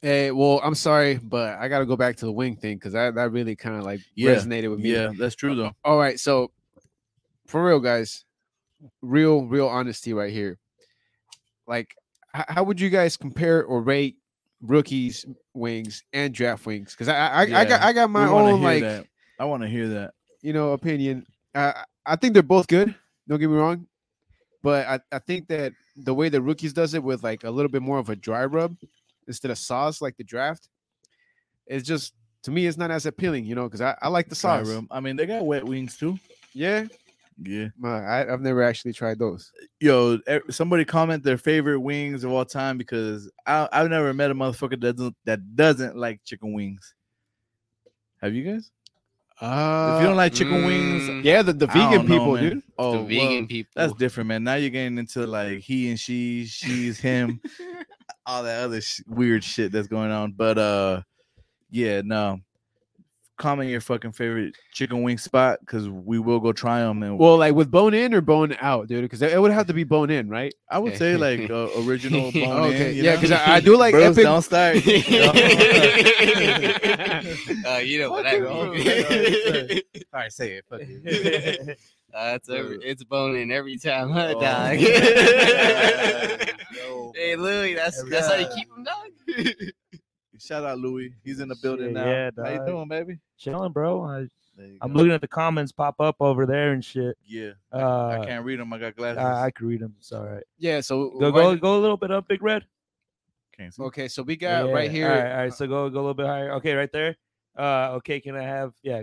[0.02, 2.92] Hey, well, I'm sorry, but I got to go back to the wing thing because
[2.92, 4.92] that, that really kind of like Yeah, resonated with me.
[4.92, 5.72] Yeah, that's true though.
[5.82, 6.50] All right, so
[7.46, 8.26] for real, guys,
[9.00, 10.58] real, real honesty right here.
[11.66, 11.94] Like,
[12.32, 14.16] how would you guys compare or rate
[14.60, 15.24] rookies
[15.54, 16.92] wings and draft wings?
[16.92, 19.06] Because I, I, I got, I got my own like, that.
[19.38, 20.14] I want to hear that.
[20.44, 21.26] you know, opinion.
[21.54, 21.72] Uh,
[22.04, 22.94] I think they're both good.
[23.26, 23.86] Don't get me wrong,
[24.62, 27.70] but I, I think that the way the rookies does it with like a little
[27.70, 28.76] bit more of a dry rub
[29.26, 30.68] instead of sauce, like the draft,
[31.66, 34.34] it's just to me, it's not as appealing, you know, because I, I like the
[34.34, 34.68] sauce.
[34.68, 34.86] room.
[34.90, 36.18] I mean, they got wet wings too.
[36.52, 36.84] Yeah,
[37.42, 37.68] Yeah.
[37.76, 39.50] my, I, I've never actually tried those.
[39.80, 40.18] Yo,
[40.50, 44.80] somebody comment their favorite wings of all time because I I've never met a motherfucker
[44.80, 46.94] that doesn't that doesn't like chicken wings.
[48.22, 48.70] Have you guys?
[49.40, 52.36] Uh, if you don't like chicken wings, Mm, yeah, the, the vegan don't know, people,
[52.36, 52.62] dude.
[52.78, 53.72] Oh, the well, vegan people.
[53.74, 54.44] that's different, man.
[54.44, 57.40] Now you're getting into like he and she, she's him,
[58.26, 60.32] all that other sh- weird shit that's going on.
[60.32, 61.02] But uh,
[61.70, 62.38] yeah, no.
[63.36, 67.02] Comment your fucking favorite chicken wing spot because we will go try them.
[67.02, 69.74] And Well, like with bone in or bone out, dude, because it would have to
[69.74, 70.54] be bone in, right?
[70.70, 72.44] I would say like uh, original bone.
[72.46, 74.22] Oh, okay, in, you yeah, because I, I do like Bros epic.
[74.24, 74.76] don't start.
[77.66, 79.82] uh, you know what I mean.
[80.12, 80.64] All right, say it.
[80.68, 81.78] Fuck it.
[82.14, 84.78] Uh, it's every, it's boning every time, huh, Oh, dog?
[84.78, 84.88] Yo.
[87.16, 89.10] hey, Louis, that's Every that's how you keep him, dog.
[90.38, 91.12] Shout out Louis.
[91.24, 92.06] He's in the building Shit, now.
[92.06, 93.18] yeah, How you doing, baby?
[93.38, 94.02] Chilling, bro.
[94.04, 94.26] I,
[94.80, 94.98] I'm go.
[94.98, 97.16] looking at the comments pop up over there and shit.
[97.24, 97.52] Yeah.
[97.72, 98.72] Uh, I can't read them.
[98.72, 99.18] I got glasses.
[99.18, 99.94] I, I can read them.
[99.98, 100.42] It's all right.
[100.58, 102.64] Yeah, so Go, right- go, go a little bit up, Big Red.
[103.56, 103.82] can't see.
[103.82, 105.08] Okay, so we got right here.
[105.10, 105.54] All right, all right.
[105.54, 106.52] So go, go a little bit higher.
[106.54, 107.16] Okay, right there.
[107.58, 108.20] Uh, okay.
[108.20, 108.72] Can I have?
[108.82, 109.02] Yeah,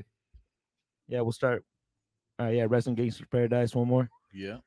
[1.07, 1.21] yeah.
[1.21, 1.63] We'll start.
[2.39, 2.65] All right, yeah.
[2.69, 3.73] Wrestling Gangsters Paradise.
[3.75, 4.09] One more.
[4.33, 4.57] Yeah.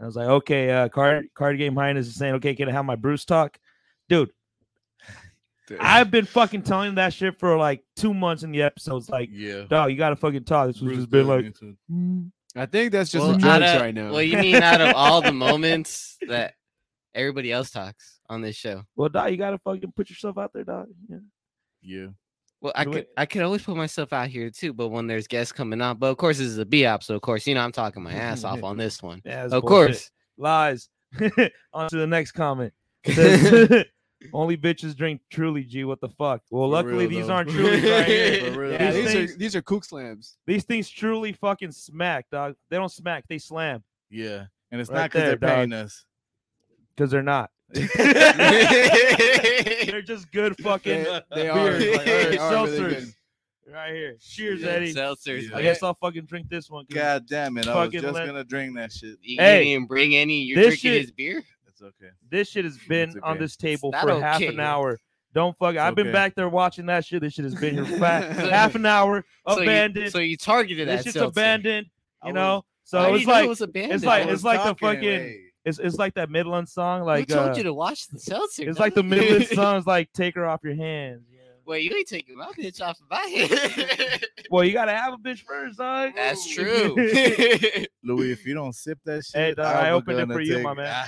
[0.00, 0.70] I was like, okay.
[0.70, 3.58] Uh, card card game highness is saying, okay, can I have my Bruce talk,
[4.08, 4.30] dude?
[5.78, 9.08] I've been fucking telling that shit for like two months in the episodes.
[9.08, 9.62] Like, Yeah.
[9.68, 10.68] dog, you gotta fucking talk.
[10.68, 11.44] This was just been like,
[11.90, 12.30] mm.
[12.56, 14.10] I think that's just Well, the out of- right now.
[14.10, 16.54] Well, you mean out of all the moments that
[17.14, 18.82] everybody else talks on this show?
[18.96, 20.88] well, dog, you gotta fucking put yourself out there, dog.
[21.08, 21.18] Yeah.
[21.82, 22.06] Yeah.
[22.60, 23.10] Well, I Do could it.
[23.16, 26.08] I could always put myself out here too, but when there's guests coming on, but
[26.08, 28.12] of course this is a B op, so of course you know I'm talking my
[28.28, 29.22] ass off on this one.
[29.24, 29.66] Yeah, Of bullshit.
[29.68, 30.10] course.
[30.36, 30.88] lies.
[31.72, 32.72] on to the next comment.
[34.22, 35.84] Says, Only bitches drink truly, G.
[35.84, 36.42] What the fuck?
[36.50, 37.32] Well, For luckily real, these though.
[37.34, 38.52] aren't truly right here.
[38.52, 38.72] For real.
[38.72, 40.36] yeah, these these things- are these are kook slams.
[40.46, 42.54] These things truly fucking smack, dog.
[42.68, 44.44] They don't smack, they slam Yeah.
[44.70, 46.04] And it's Right not because there, they're paying us.
[46.94, 47.50] because they're not.
[47.72, 47.86] they're
[50.02, 51.96] just good fucking They, they are, beers.
[51.96, 52.88] like, they are really Seltzers.
[52.88, 53.14] good.
[53.72, 54.16] right here.
[54.20, 54.94] Cheers, Yeah, Eddie.
[54.94, 55.50] Seltzers.
[55.50, 55.56] Yeah.
[55.56, 56.84] I guess I'll fucking drink this one.
[56.86, 57.66] 'cause God damn it.
[57.68, 59.18] I was Fucking just let- gonna drink that shit.
[59.22, 60.42] You Hey, didn't even bring any.
[60.42, 61.42] You're this drinking shit- his beer.
[61.80, 62.12] It's okay.
[62.28, 64.98] This shit has been It's on this table not for half an hour.
[65.32, 65.76] Don't fuck.
[65.76, 66.12] I've been okay.
[66.12, 67.22] back there watching that shit.
[67.22, 69.24] This shit has been here for half an hour.
[69.48, 70.04] So Abandoned.
[70.06, 71.04] you, so you targeted this that.
[71.04, 71.28] shit's seltzer.
[71.40, 71.86] abandoned.
[72.22, 72.64] I You know.
[72.84, 74.02] So it's you know like it was abandoned?
[74.02, 75.40] like- I it's like the fucking- wait.
[75.64, 77.02] it's, it's like that Midland song.
[77.04, 78.68] Like Who told uh, you to watch the seltzer?
[78.68, 79.10] it's like the dog?
[79.10, 79.86] Midland songs.
[79.86, 81.22] Like take her off your hands.
[81.32, 81.38] Yeah.
[81.64, 84.24] Wait, you ain't taking my bitch off of my head.
[84.50, 86.10] Well, you gotta have a bitch first, dog.
[86.16, 86.96] That's true.
[88.02, 90.40] Louis, if you don't sip that shit, Hey, dog, I'm I opened it gonna for
[90.40, 91.04] you, my man.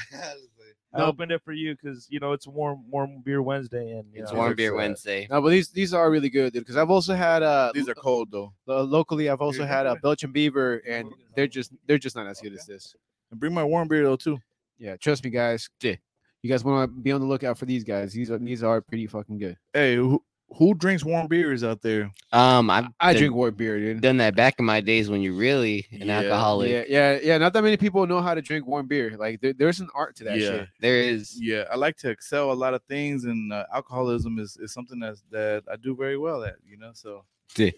[0.94, 1.06] I No.
[1.06, 4.38] opened it for you because you know it's warm, warm beer Wednesday, and it's know,
[4.38, 5.26] warm beer Wednesday.
[5.30, 6.62] No, but these these are really good, dude.
[6.62, 8.52] Because I've also had uh These are cold though.
[8.66, 9.28] lo- locally.
[9.30, 10.00] I've also had a okay.
[10.02, 12.94] Belgian Beaver, and they're just they're just not as good as this.
[13.30, 14.38] And bring my warm beer though too.
[14.78, 15.68] Yeah, trust me, guys.
[15.80, 15.94] Yeah.
[16.42, 18.12] You guys want to be on the lookout for these guys.
[18.12, 19.56] These are these are pretty fucking good.
[19.72, 20.20] Hey, who,
[20.56, 22.10] who drinks warm beers out there?
[22.32, 24.00] Um, I've I done- drink warm beer, dude.
[24.00, 26.18] done that back in my days when you're really an Yeah.
[26.20, 26.70] alcoholic.
[26.70, 27.38] Yeah, yeah, yeah.
[27.38, 29.16] Not that many people know how to drink warm beer.
[29.18, 30.68] Like there, there's an art to that yeah, shit.
[30.80, 31.38] There is.
[31.40, 31.64] yeah.
[31.70, 35.22] I like to excel a lot of things, and uh, alcoholism is, is something that's
[35.30, 36.56] that I do very well at.
[36.68, 37.24] You know, so.
[37.56, 37.70] Yeah.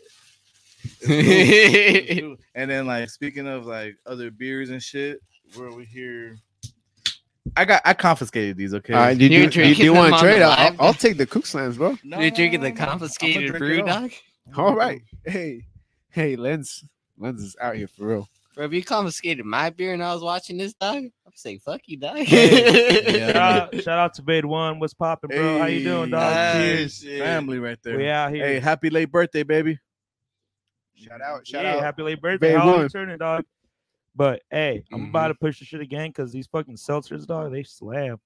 [0.85, 1.17] It's cool.
[1.19, 2.37] It's cool.
[2.55, 5.21] and then like speaking of like other beers and shit,
[5.57, 6.39] where we here.
[7.57, 8.75] I got I confiscated these.
[8.75, 8.95] Okay.
[8.95, 10.43] All right, do, You're do, do, drinking you want to trade?
[10.43, 10.75] I'll.
[10.79, 11.97] I'll take the cook slams, bro.
[12.03, 14.13] No, You're drinking the confiscated drink brew, dog.
[14.57, 15.03] All right.
[15.25, 15.67] Hey,
[16.11, 16.85] hey, Lens,
[17.19, 18.29] Lens is out here for real.
[18.55, 21.81] Bro, if you confiscated my beer and I was watching this, dog, I'm saying fuck
[21.87, 22.19] you, dog.
[22.29, 23.33] Yeah.
[23.33, 24.79] shout, out, shout out to Bade One.
[24.79, 25.59] What's popping, bro?
[25.59, 26.35] How you doing, dog?
[26.35, 27.01] nice.
[27.01, 27.21] Cheers.
[27.21, 27.97] Family right there.
[27.97, 28.47] We out here.
[28.47, 29.79] Hey, happy late birthday, baby.
[30.95, 31.83] Shout out, shout yeah, out.
[31.83, 32.53] happy late birthday.
[32.53, 32.89] Bade How old you One.
[32.89, 33.45] turning, dog?
[34.17, 35.35] But hey, I'm about Mhm.
[35.35, 38.19] to push the shit again because these fucking seltzers, dog, they slam.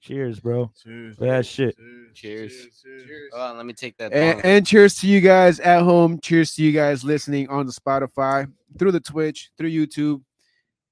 [0.00, 0.70] Cheers, bro.
[0.82, 1.16] Cheers.
[1.16, 1.76] For that shit.
[2.14, 2.54] Cheers.
[2.82, 3.30] cheers.
[3.32, 4.12] Hold on, let me take that.
[4.12, 6.20] And, and cheers to you guys at home.
[6.20, 10.22] Cheers to you guys listening on the Spotify, through the Twitch, through YouTube,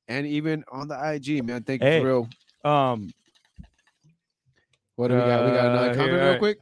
[0.08, 1.62] and even on the IG, man.
[1.62, 2.00] Thank you Hey.
[2.00, 2.28] for real.
[2.64, 3.10] Um,
[4.96, 5.44] What do we got?
[5.44, 6.38] We got another Uh, comment here, real alright.
[6.40, 6.58] quick.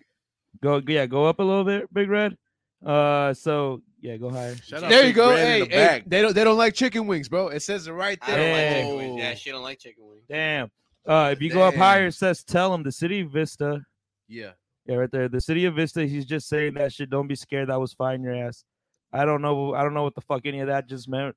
[0.61, 2.37] go yeah, go up a little bit, Big Red.
[2.85, 4.55] Uh, so yeah, go higher.
[4.57, 5.35] Shout out There you go.
[5.35, 7.49] Hey, the hey, they don't they don't like chicken wings, bro.
[7.49, 8.35] It says it right there.
[8.35, 9.19] I don't like chicken wings.
[9.23, 10.25] Yeah, she don't like chicken wings.
[10.29, 10.71] Damn.
[11.07, 13.81] Uh, if you go up higher, it says tell him the city of Vista.
[14.29, 14.51] Yeah.
[14.87, 15.29] Yeah, right there.
[15.31, 16.05] The city of Vista.
[16.07, 17.09] He's just saying that shit.
[17.09, 17.71] Don't be scared.
[17.71, 18.65] That was fine, your ass.
[19.11, 19.75] I don't know.
[19.75, 21.35] I don't know what the fuck any of that just meant.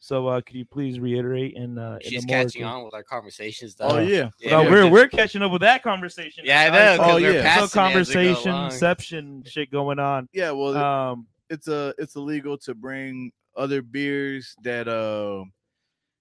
[0.00, 3.02] So uh, could you please reiterate and uh, She's a more catching on with our
[3.04, 3.74] conversations.
[3.74, 3.86] Though.
[3.88, 4.30] Oh yeah.
[4.44, 6.44] No, Yeah, we're just- we're catching up with that conversation.
[6.46, 6.96] Yeah, I now.
[7.06, 7.12] know.
[7.12, 7.42] Oh, yeah.
[7.42, 8.64] passing Some it as we go conversation, along.
[8.72, 10.28] inception shit going on.
[10.32, 10.50] Yeah.
[10.52, 15.44] Well, Um, it's a it's illegal to bring other beers that uh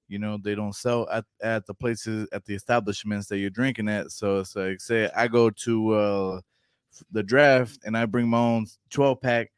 [0.08, 3.90] you know they don't sell at, at the places at the establishments that you're drinking
[3.90, 6.40] at so it's like say i go to uh
[7.12, 9.52] the draft and i bring my own 12 pack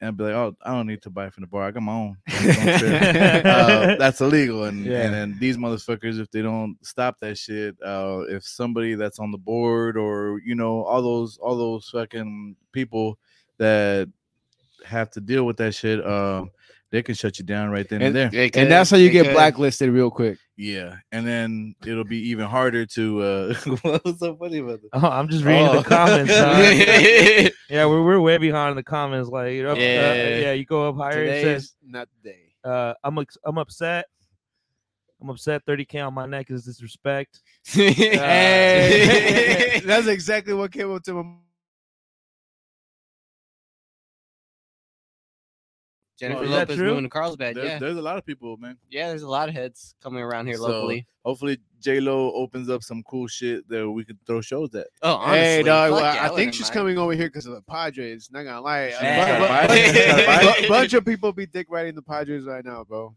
[0.00, 1.64] and I'd be like, oh, I don't need to buy from the bar.
[1.64, 2.16] I got my own.
[2.26, 4.64] Uh, that's illegal.
[4.64, 5.02] And Yeah.
[5.02, 9.30] and then these motherfuckers, if they don't stop that shit, uh, if somebody that's on
[9.30, 13.18] the board or you know all those all those fucking people
[13.58, 14.08] that
[14.86, 16.50] have to deal with that shit, um,
[16.90, 18.30] they can shut you down right then and, And- there.
[18.50, 19.34] They and that's how you get they could.
[19.34, 20.38] blacklisted real quick.
[20.56, 23.22] Yeah, and then it'll be even harder to.
[23.22, 24.88] uh What was so funny about that?
[24.92, 25.80] oh, I'm just reading Oh.
[25.80, 26.32] the comments.
[26.34, 27.50] huh?
[27.70, 29.30] yeah, we're we're way behind in the comments.
[29.30, 30.38] Like, you know, uh, Yeah.
[30.38, 31.22] yeah, you go up higher.
[31.22, 32.40] It Today says, is not the day.
[32.64, 34.04] uh, I'm I'm upset.
[35.22, 35.64] I'm upset.
[35.66, 37.40] 30k on my neck is disrespect.
[37.74, 41.24] Hey, that's exactly what came up to my
[46.20, 46.88] Jennifer Is that Lopez true?
[46.90, 47.56] moving to Carlsbad.
[47.56, 48.76] There's, Yeah, there's a lot of people, man.
[48.90, 49.08] yeah.
[49.08, 51.06] There's a lot of heads coming around here So, locally.
[51.24, 54.86] Hopefully, J Lo opens up some cool shit that we could throw shows at.
[55.02, 55.92] Oh, honestly, hey, dog.
[55.92, 56.74] well, yeah, I think she's mind.
[56.74, 58.28] coming over here because of the Padres.
[58.30, 59.38] Not gonna lie, a Yeah.
[59.38, 59.94] bu- bu- Gotta buy it.
[59.94, 60.68] Gotta buy bu- it.
[60.68, 63.14] bunch of people be dick riding the Padres right now, bro.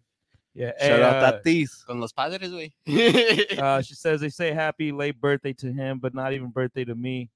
[0.56, 0.68] Yeah.
[0.80, 1.86] Shout hey, out uh, Tatis.
[1.86, 2.72] Con los padres, güey.
[3.60, 6.95] uh, she says they say happy late birthday to him, but not even birthday to
[6.95, 7.30] me.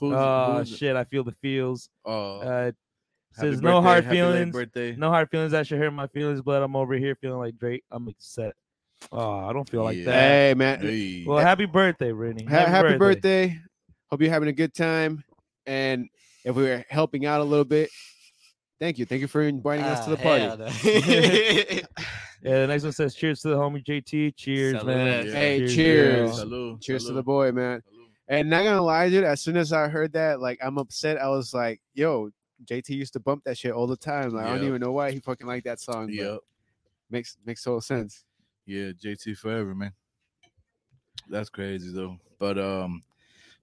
[0.00, 1.88] Who's, Oh who's- shit, I feel the feels.
[2.04, 2.72] Oh, Uh,
[3.36, 4.52] happy says no hard happy feelings.
[4.52, 4.96] Birthday.
[4.96, 5.54] No hard feelings.
[5.54, 7.82] I should hurt my feelings, but I'm over here feeling like Drake.
[7.90, 8.54] I'm upset.
[9.12, 10.04] Oh, I don't feel like Yeah.
[10.06, 10.12] that.
[10.30, 10.80] Hey, man.
[10.80, 11.24] Hey.
[11.26, 12.44] Well, happy birthday, Brittany.
[12.44, 13.58] Ha- happy, birthday.
[14.10, 15.22] Hope you're having a good time.
[15.66, 16.08] And
[16.44, 17.90] if we were helping out a little bit,
[18.80, 19.04] thank you.
[19.06, 21.82] Thank you for inviting us to the Ah, party.
[22.42, 24.36] Yeah, the next one says cheers to the homie JT.
[24.36, 24.84] Cheers, Salud.
[24.86, 25.26] man.
[25.26, 25.32] Yeah.
[25.32, 26.36] Hey, cheers.
[26.36, 26.44] bro.
[26.46, 27.78] Salud, Cheers to the boy, man.
[27.80, 28.04] salud.
[28.28, 31.16] And not gonna lie, dude, as soon as I heard that, like I'm upset.
[31.18, 32.28] I was like, yo,
[32.64, 34.30] JT used to bump that shit all the time.
[34.30, 36.06] Like, I don't even know why he fucking liked that song.
[36.06, 36.38] but Yep.
[37.10, 38.24] Makes makes total sense.
[38.66, 39.92] Yeah, JT forever, man.
[41.28, 42.18] That's crazy though.
[42.38, 43.02] But um,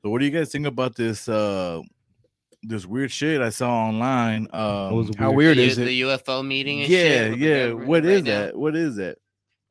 [0.01, 1.81] so what do you guys think about this uh
[2.63, 4.47] this weird shit I saw online?
[4.53, 5.85] Um, was How weird the, is it?
[5.85, 6.81] the UFO meeting?
[6.81, 7.67] And yeah, shit yeah.
[7.67, 8.39] government What right is now?
[8.39, 8.55] that?
[8.57, 9.17] What is that?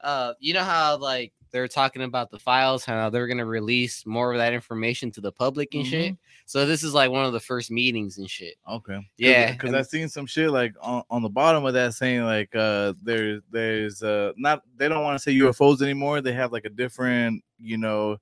[0.03, 4.33] Uh, you know how like they're talking about the files, how they're gonna release more
[4.33, 6.17] of that information to the public and shit.
[6.51, 8.57] So this is like one of the first meetings and shit.
[8.69, 8.99] Okay.
[9.17, 12.25] Yeah, because and- I seen some shit like on, on the bottom of that saying
[12.25, 16.21] like uh there's there's uh not they don't want to say UFOs anymore.
[16.21, 18.17] They have like a different you know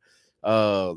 [0.44, 0.92] uh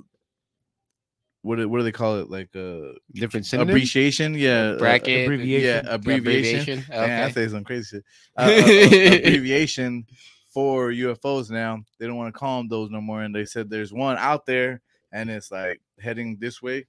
[1.42, 3.78] what do, what do they call it like uh Different synonym?
[3.78, 5.86] abbreviation yeah uh, Bracket, abbreviation.
[5.86, 6.80] yeah abbreviation.
[6.80, 7.08] Okay.
[7.08, 8.04] Man, I say some crazy shit.
[8.38, 10.06] Uh, uh, uh, abbreviation
[10.50, 11.82] for UFOs now.
[11.98, 13.22] They don't want to call them those no more.
[13.22, 14.82] And they said there's one out there
[15.14, 16.88] and it's like heading this way.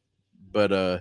[0.53, 1.00] But uh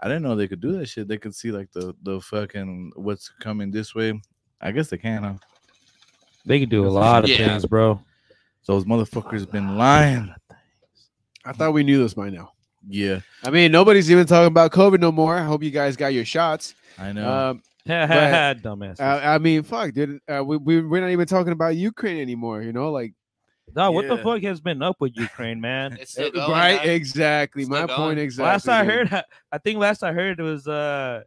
[0.00, 1.08] I didn't know they could do that shit.
[1.08, 4.20] They could see like the the fucking what's coming this way.
[4.60, 5.34] I guess they can, huh?
[6.44, 7.36] They could do a lot of Yeah.
[7.36, 8.00] things, bro.
[8.66, 10.34] Those motherfuckers been lying.
[11.44, 12.52] I thought we knew this by now.
[12.88, 15.36] Yeah, I mean, nobody's even talking about COVID no more.
[15.36, 16.74] I hope you guys got your shots.
[16.98, 17.28] I know.
[17.50, 19.00] Um, Dumbass.
[19.00, 20.20] I, I mean, fuck, dude.
[20.28, 22.62] Uh, we, we we're not even talking about Ukraine anymore.
[22.62, 23.12] You know, like
[23.74, 25.98] Dog, what the fuck has been up with Ukraine, man?
[26.00, 26.76] It's still uh, going, right?
[26.76, 26.86] dog.
[26.86, 27.64] Exactly.
[27.64, 27.98] Still My going.
[27.98, 28.50] point exactly.
[28.50, 31.22] last I heard, I think last I heard it was uh,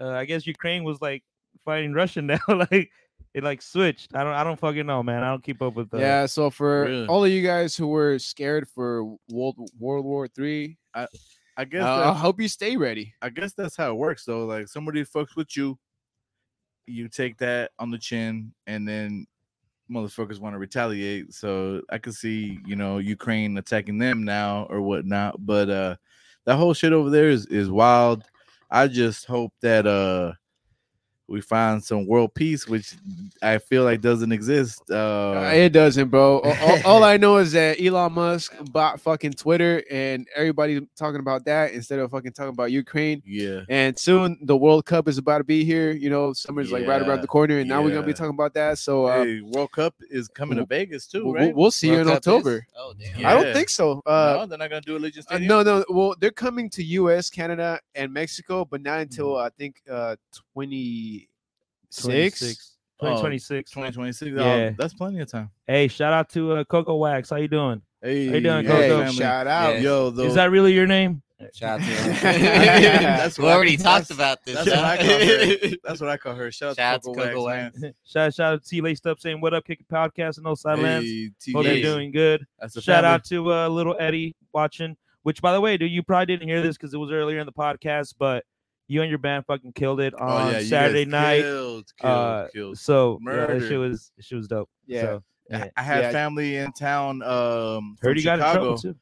[0.00, 1.24] uh I guess Ukraine was like
[1.64, 2.90] fighting Russia now, like
[3.34, 4.14] it like switched.
[4.14, 5.22] I don't I don't fucking know, man.
[5.22, 6.26] I don't keep up with the Yeah.
[6.26, 7.06] So for Really?
[7.06, 11.06] all of you guys who were scared for World World War Three, I
[11.56, 13.14] I guess uh, I hope you stay ready.
[13.20, 14.46] I guess that's how it works though.
[14.46, 15.78] Like somebody fucks with you,
[16.86, 19.26] you take that on the chin, and then
[19.90, 21.34] motherfuckers want to retaliate.
[21.34, 25.44] So I could see, you know, Ukraine attacking them now or whatnot.
[25.44, 25.96] But uh
[26.46, 28.24] that whole shit over there is is wild.
[28.70, 30.34] I just hope that uh
[31.30, 32.92] we find some world peace, which
[33.40, 34.90] I feel like doesn't exist.
[34.90, 36.40] Uh, it doesn't, bro.
[36.40, 41.20] All, all- all I know is that Elon Musk bought fucking Twitter, and everybody talking
[41.20, 43.22] about that instead of fucking talking about Ukraine.
[43.24, 45.92] yeah, And soon the World Cup is about to be here.
[45.92, 48.52] You know, summer's like right around the corner, and now we're gonna be talking about
[48.54, 48.78] that.
[48.78, 51.54] So uh, hey, World Cup is coming to Vegas too, we'll, right?
[51.54, 52.66] we'll see you in World Cup is- October.
[52.76, 53.24] Oh damn.
[53.24, 54.02] I don't think so.
[54.04, 55.48] Uh, no, they're not gonna do Allegiant Uh, Stadium.
[55.48, 55.84] no, no.
[55.88, 60.16] Well, they're coming to U.S., Canada, and Mexico, but not until I think uh
[60.66, 62.04] 26.
[62.04, 62.76] 26.
[63.02, 63.70] Oh, 2026.
[63.70, 64.30] 2026.
[64.36, 64.42] Yeah.
[64.44, 65.50] Oh, that's plenty of time.
[65.66, 67.30] Hey, shout out to uh, Coco Wax.
[67.30, 67.80] How you doing?
[68.02, 69.04] Hey, you doing, Coco?
[69.04, 69.74] Hey, shout out.
[69.76, 69.80] Yeah.
[69.80, 71.22] Yo, though, Is that really your name?
[71.54, 71.92] Shout out to
[72.22, 74.56] That's we what I- already talked that's- about this.
[74.56, 75.02] That's what I huh?
[75.02, 75.18] call
[75.70, 75.76] her.
[75.84, 76.52] That's what I call her.
[76.52, 77.94] Shout, Shout out out to to Coco Coco Wax, Wax.
[78.04, 81.06] shout shout out to T Laced Up saying what up, kicking podcast and no silence.
[81.06, 82.44] Hey, T Hope you're doing good.
[82.60, 83.14] That's a Shout family.
[83.14, 84.96] out to uh, little Eddie watching.
[85.22, 87.46] Which, by the way, dude, you probably didn't hear this because it was earlier in
[87.46, 88.44] the podcast, but
[88.90, 91.42] you and your band fucking killed it Oh, on yeah, Saturday night.
[91.42, 92.78] Killed, killed, uh, killed.
[92.78, 93.68] So yeah, that Murder.
[93.68, 94.68] shit was shit was dope.
[94.86, 95.00] Yeah.
[95.02, 95.22] So,
[95.52, 95.66] I- yeah.
[95.76, 96.10] I had Yeah.
[96.12, 97.22] family in town.
[97.22, 98.96] Um, Heard from he got in trouble too.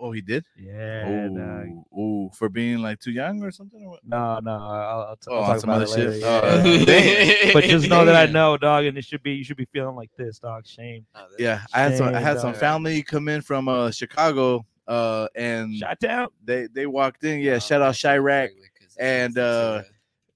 [0.00, 0.44] Oh, he did.
[0.58, 1.28] Yeah.
[1.28, 1.68] dog.
[1.96, 3.84] Oh, ooh, for being like too young or something.
[3.84, 4.00] Or what?
[4.04, 6.12] No, no, I'll, I'll, t- Oh, I'll talk some about other it later.
[6.12, 6.20] shit?
[6.22, 9.56] yeah, Oh, but just know that I know, dog, and it should be you should
[9.56, 10.66] be feeling like this, dog.
[10.66, 11.06] Shame.
[11.14, 12.08] Oh, that's- Yeah, I had some.
[12.08, 14.66] I Shame, had some family come in from uh Chicago.
[14.88, 16.28] Uh, and Shot down.
[16.44, 17.40] they they walked in.
[17.40, 18.22] Yeah, Oh, shout out that's Chiraq.
[18.24, 19.82] regular, 'cause it's- And, uh,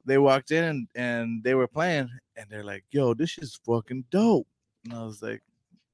[0.07, 4.07] They walked in and, and they were playing, and they're like, "Yo, this is fucking
[4.11, 4.49] dope."
[4.85, 5.43] And I was like,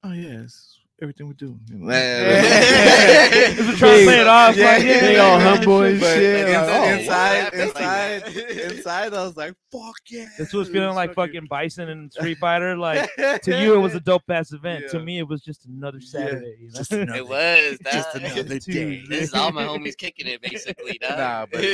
[0.05, 5.01] "Oh yeah, it's everything we do." This is trying to play it off, like, yeah,
[5.01, 6.49] They all humble and But shit.
[6.49, 10.73] inside- like, oh, inside, inside, Like- inside, I was like, "Fuck yeah!" This was it
[10.73, 12.77] feeling like fucking- fucking Bison and Street Fighter.
[12.77, 14.89] Like to you, it was a dope ass event.
[14.91, 16.57] To me, it was just another Saturday.
[16.61, 16.75] You know?
[16.75, 18.23] just another- It was just dog.
[18.23, 19.05] another day.
[19.09, 20.99] This is all my homies kicking it, basically.
[20.99, 21.19] Dog.
[21.19, 21.65] Nah, but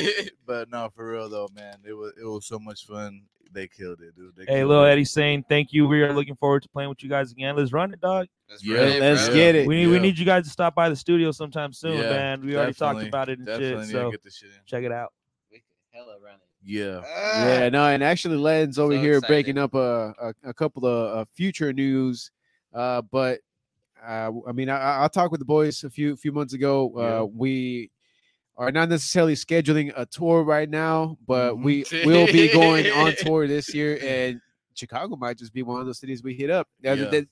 [0.46, 3.22] but no, for real though, man, it was it was so much fun.
[3.53, 4.34] They killed it, dude.
[4.36, 4.84] They hey, little.
[4.84, 5.86] Eddie saying thank you.
[5.86, 7.55] We are looking forward to playing with you guys again.
[7.57, 8.26] Let's run it, dog.
[8.48, 9.34] Let's Yeah, run it, let's bro.
[9.34, 9.66] get it.
[9.66, 12.40] We need we need you guys to stop by the studio sometime soon, Yeah, man.
[12.44, 13.78] We already talked about it and Definitely shit.
[13.78, 14.55] need to So get this shit in.
[14.66, 15.12] check it out.
[15.50, 16.40] We could hella run it.
[16.64, 17.00] Yeah,
[17.44, 19.32] Yeah, no, and actually, Len's over So here excited.
[19.32, 22.30] breaking up a, a, a couple of uh, future news.
[22.72, 23.40] Uh, but
[24.03, 26.92] uh, I mean, I, I- I'll with the boys a few few months ago.
[26.96, 27.22] Uh, Yeah.
[27.22, 27.90] We
[28.62, 31.62] are not necessarily scheduling a tour right now, but Mhm.
[31.64, 34.40] we will be going on tour this year, and
[34.74, 36.68] Chicago might just be one of those cities we hit up.
[36.80, 36.94] Yeah.
[36.94, 37.28] that-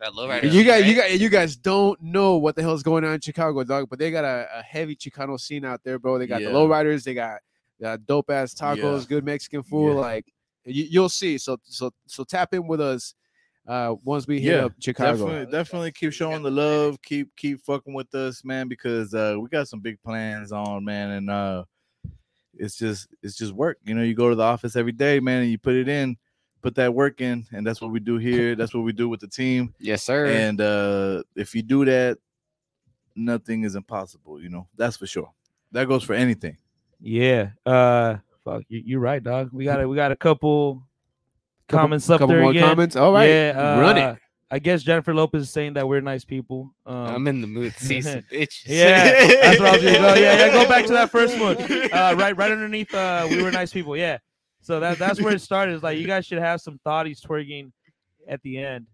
[0.00, 0.46] That low and rider.
[0.48, 3.64] you guys, you guys, you guys don't know what the hell's going on in Chicago,
[3.64, 3.88] dog.
[3.88, 6.18] But they got a, a heavy Chicano scene out there, bro.
[6.18, 6.48] They got Yeah.
[6.50, 7.40] the lowriders, they got
[7.84, 9.06] uh, dope ass tacos, Yeah.
[9.08, 9.94] good Mexican food.
[9.94, 10.26] Like
[10.64, 11.36] you, you'll see.
[11.38, 13.14] So, so, so tap in with us
[13.66, 15.12] uh once we hit Yeah, up Chicago.
[15.26, 17.00] definitely, definitely keep showing the love.
[17.02, 21.10] Keep keep fucking with us, man, because uh we got some big plans on, man,
[21.10, 21.64] and uh
[22.58, 23.78] it's just it's just work.
[23.84, 26.16] You know, you go to the office every day, man, and you put it in,
[26.62, 28.54] put that work in, and that's what we do here.
[28.54, 29.74] That's what we do with the team.
[29.78, 30.26] Yes, sir.
[30.26, 32.18] And uh if you do that,
[33.14, 34.40] nothing is impossible.
[34.42, 35.30] You know, that's for sure.
[35.72, 36.56] That goes for anything.
[37.00, 37.50] Yeah.
[37.64, 39.50] Uh fuck, you, you're right, dog.
[39.52, 40.82] We got a, we got a couple
[41.68, 42.62] Couple- comments up couple there more again.
[42.68, 42.96] comments.
[42.96, 44.18] All right, Yeah, run uh, it.
[44.48, 46.72] I guess Jennifer Lopez is saying that we're nice people.
[46.86, 48.62] Um, I'm in the mood to see some bitches.
[48.66, 49.02] yeah,
[49.42, 50.14] that's what I was gonna go.
[50.14, 51.56] Yeah, yeah, go back to that first one.
[51.60, 52.94] Uh, right, right underneath.
[52.94, 53.96] Uh, we were nice people.
[53.96, 54.18] Yeah.
[54.60, 55.74] So that that's where it started.
[55.74, 57.72] It's like you guys should have some thoughties twerking
[58.28, 58.86] at the end.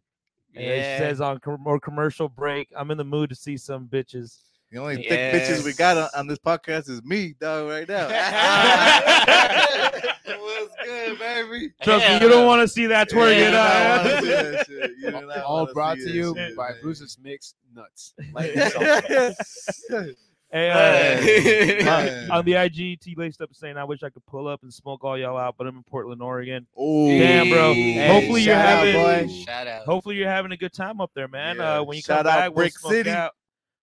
[0.55, 2.69] And it says on com- more commercial break.
[2.77, 4.39] I'm in the mood to see some bitches.
[4.71, 8.09] The only thick bitches we got on, on this podcast is me, dog, right now.
[10.25, 11.71] What's good, baby?
[11.83, 13.53] Trust me, you don't want to see that twerking.
[13.53, 14.91] Yeah, I don't wanna see that shit.
[14.99, 16.79] You do not All brought to you shit, by man.
[16.83, 18.15] Bruce's Mixed Nuts.
[20.55, 21.89] Hey, uh, Hey.
[22.29, 24.71] on- on the IG, T laced up saying, "I wish I could pull up and
[24.71, 26.67] smoke all y'all out, but I'm in Portland, Oregon.
[26.79, 27.09] Ooh.
[27.19, 27.73] Damn, bro.
[27.73, 29.33] Hey, Hopefully you're shout out, having- boy.
[29.47, 29.87] Shout out.
[29.87, 31.57] Hopefully you're having a good time up there, man.
[31.57, 31.79] Yeah.
[31.79, 33.09] Uh, when you Shout come out back, we'll smoke City.
[33.09, 33.33] out.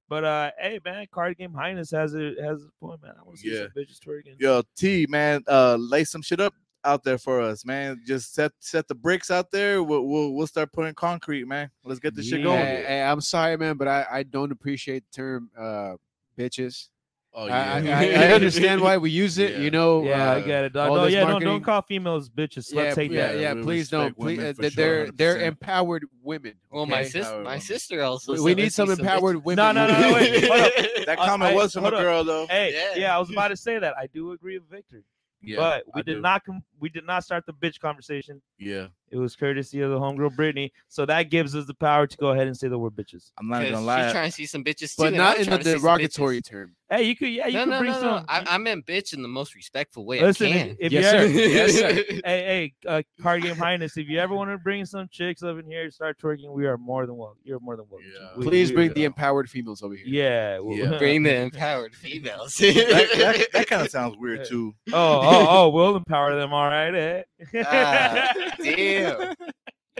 [0.09, 3.13] But uh, hey, man, Card Game Highness has it has a point, man.
[3.17, 3.59] I want to see Yeah.
[3.59, 4.39] some bitches twerking.
[4.39, 6.53] Yo, T, man, uh, lay some shit up
[6.83, 8.01] out there for us, man.
[8.07, 9.83] Just set set the bricks out there.
[9.83, 11.69] We'll we'll, we'll start putting concrete, man.
[11.85, 12.57] Let's get this shit going.
[12.65, 15.93] Hey, hey, I'm sorry, man, but I, I don't appreciate the term uh
[16.37, 16.87] bitches.
[17.31, 17.81] Oh I, I, I
[18.29, 19.51] I understand why we use it.
[19.53, 19.59] Yeah.
[19.59, 20.89] You know, Yeah, I uh, get it, dog.
[20.89, 22.73] all No, this yeah, don't, marketing- don't call females bitches.
[22.73, 23.39] Let's take yeah, that.
[23.39, 23.53] yeah.
[23.53, 24.01] We Please don't.
[24.05, 25.47] respect Please, women uh, for th- sure, they're they're 100%.
[25.47, 26.53] empowered women.
[26.71, 27.09] Well, my okay?
[27.09, 27.61] sis, Power my women.
[27.61, 28.31] sister also.
[28.31, 28.99] We, said we let's need some see bitches.
[28.99, 29.57] empowered women.
[29.57, 30.73] No, no, no, no, wait, hold up.
[31.05, 32.01] That I- comment I- was from a hold up.
[32.01, 32.47] girl though.
[32.47, 32.99] Hey, Yeah.
[33.01, 33.15] yeah.
[33.15, 33.95] I was about to say that.
[33.97, 35.03] I do agree with Victor,
[35.41, 36.21] Yeah, but we I did do.
[36.21, 38.41] not com- we did not start the bitch conversation.
[38.57, 42.17] Yeah, It was courtesy of the homegirl Brittany, so that gives us the power to
[42.17, 43.31] go ahead and say the word bitches.
[43.39, 44.03] I'm not 'Cause gonna lie.
[44.03, 45.03] She's trying to see some bitches too.
[45.03, 46.75] but not in trying the to see some derogatory term.
[46.91, 48.07] Hey, you could yeah, you No, could no, bring no, some.
[48.21, 48.25] no.
[48.27, 50.77] I, I meant bitch in the most respectful way Listen, I can.
[50.79, 51.17] if Yes, you sir.
[51.17, 51.93] ever, Yes, sir.
[52.25, 53.95] hey, hey, uh, card game highness.
[53.95, 56.65] If you ever want to bring some chicks up in here to start twerking, we
[56.65, 57.37] are more than welcome.
[57.43, 58.07] You're more than welcome.
[58.11, 58.29] Yeah.
[58.37, 60.05] We- Please we- bring the empowered females over here.
[60.07, 60.97] Yeah, w- Yeah.
[60.97, 62.55] Bring the empowered females.
[62.57, 62.73] that,
[63.17, 64.73] that, that kind of sounds weird too.
[64.91, 66.53] oh, oh, oh, we'll empower them.
[66.53, 67.23] All right, eh?
[67.65, 68.33] Ah,
[68.63, 68.98] damn.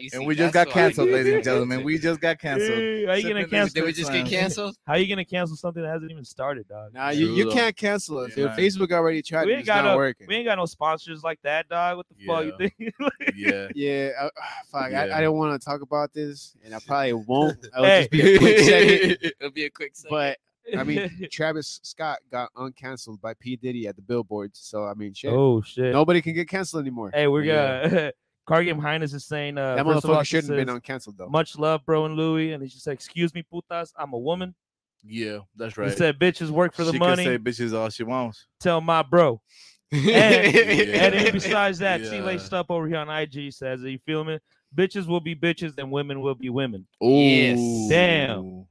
[0.02, 1.84] You And see, we just got canceled, ladies and gentlemen.
[1.84, 2.70] We just got canceled.
[2.78, 3.74] Hey, How you gonna cancel?
[3.74, 4.78] Did we just get canceled?
[4.88, 6.94] How are you gonna cancel something that hasn't even started, dog?
[6.94, 8.30] Nah, you, you can't cancel us.
[8.38, 8.52] Yeah, dude.
[8.52, 9.46] Facebook already tried.
[9.48, 10.28] We ain't it's got not no- working.
[10.28, 11.98] We ain't got no sponsors like that, dog.
[11.98, 12.94] What the fuck you think?
[13.36, 13.68] Yeah.
[13.76, 14.30] Yeah, uh,
[14.72, 14.84] fuck.
[14.86, 15.18] I, Yeah.
[15.18, 17.68] I don't want to talk about this, and I probably won't.
[17.76, 18.02] I'll Hey.
[18.04, 19.32] just be a quick second.
[19.42, 20.12] It'll be a quick second.
[20.12, 20.38] But
[20.80, 24.60] I mean, Travis Scott got uncanceled by P Diddy at the billboards.
[24.60, 25.92] So I mean, shit, oh shit.
[25.92, 27.12] nobody can get canceled anymore.
[27.14, 27.90] Hey, we're Yeah.
[27.90, 28.12] gonna.
[28.50, 31.08] Card Game Highness is saying, uh, that first of all, motherfucker shouldn't have been says,
[31.08, 31.30] uncanceled though.
[31.30, 34.56] Much love, bro, and Louis, and he just said, "Excuse me, putas, I'm a woman."
[35.04, 35.90] Yeah, that's right.
[35.92, 38.48] He said, "Bitches work for the she money." can say bitches all she wants.
[38.60, 39.40] Tell my bro.
[39.92, 41.06] And, Yeah.
[41.06, 42.24] and besides that, T Yeah.
[42.24, 44.40] laced up over here on IG says, "Are you feel me?
[44.76, 47.60] Bitches will be bitches, and women will be women." Yes.
[47.90, 48.66] Damn.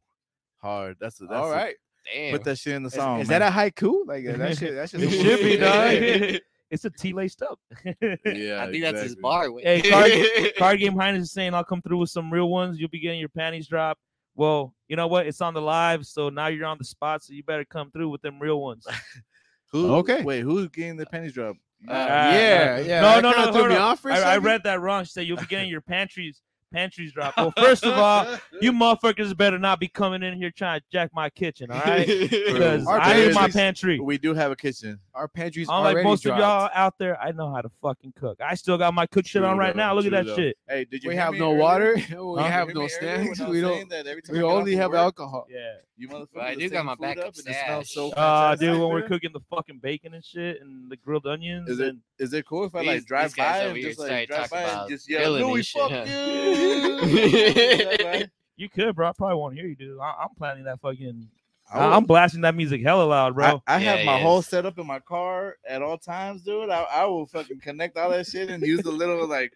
[0.60, 0.96] Hard.
[1.00, 1.72] That's, a, that's All a-
[2.12, 2.32] Damn.
[2.32, 3.20] put that shit in the song.
[3.20, 3.52] is that man.
[3.52, 4.06] a haiku?
[4.06, 4.74] Like that shit?
[4.74, 6.40] That shit should be, dog.
[6.70, 7.58] it's a T laced up.
[8.24, 9.50] Yeah, I think that's his bar.
[9.50, 9.64] Wait.
[9.64, 10.12] Hey, card,
[10.56, 12.78] card game Highness is saying I'll come through with some real ones.
[12.78, 14.00] You'll be getting your panties dropped.
[14.34, 15.26] Well, you know what?
[15.26, 18.08] It's on the live, so now you're on the spot, so you better come through
[18.10, 18.86] with them real ones.
[19.72, 20.22] Who, Okay.
[20.22, 21.58] Wait, who's getting the panties dropped?
[21.86, 23.00] Uh, yeah, yeah.
[23.00, 24.44] No, that no, no, threw me off for a I, I second.
[24.44, 25.04] read that wrong.
[25.04, 26.40] She said you'll be getting your pantries
[26.72, 27.36] pantries drop.
[27.36, 28.26] Well, first of all,
[28.60, 32.06] you motherfuckers better not be coming in here trying to jack my kitchen, all right?
[32.30, 34.00] Because Our I need my pantries- pantry.
[34.00, 34.98] we do have a kitchen.
[35.14, 36.40] Our pantries Unlike already most dropped.
[36.42, 38.40] of y'all out there, I know how to fucking cook.
[38.40, 39.94] I still got my cook shit True on right though, now.
[39.94, 40.36] Look at true that though.
[40.36, 40.56] shit.
[40.68, 41.58] Hey, did you We hear have me no earlier?
[41.60, 41.94] water.
[42.10, 42.48] We Huh?
[42.48, 43.40] have no hear snacks.
[43.40, 43.88] We don't.
[43.90, 45.46] that every time We I only have work, alcohol.
[45.50, 45.74] Yeah.
[46.00, 48.10] You motherfuckers But I are do got my food backup up and it smells so
[48.10, 48.18] stash.
[48.18, 51.80] Uh, dude, when we're cooking the fucking bacon and shit and the grilled onions Is
[51.80, 54.50] it- and Is it cool if I like drive by and just started like drive
[54.50, 56.04] by and just yell, grilling Louis, shit, fuck huh?
[56.06, 56.98] you?
[57.02, 58.30] Is that right?
[58.56, 59.08] you could, bro.
[59.08, 59.98] I probably won't hear you, dude.
[60.00, 61.28] I- I'm planning that fucking.
[61.72, 63.60] I I- will- I'm blasting that music hella loud, bro.
[63.66, 66.70] I, I Yeah, have my he whole setup in my car at all times, dude.
[66.70, 69.52] I, I will fucking connect all that shit and use the little like.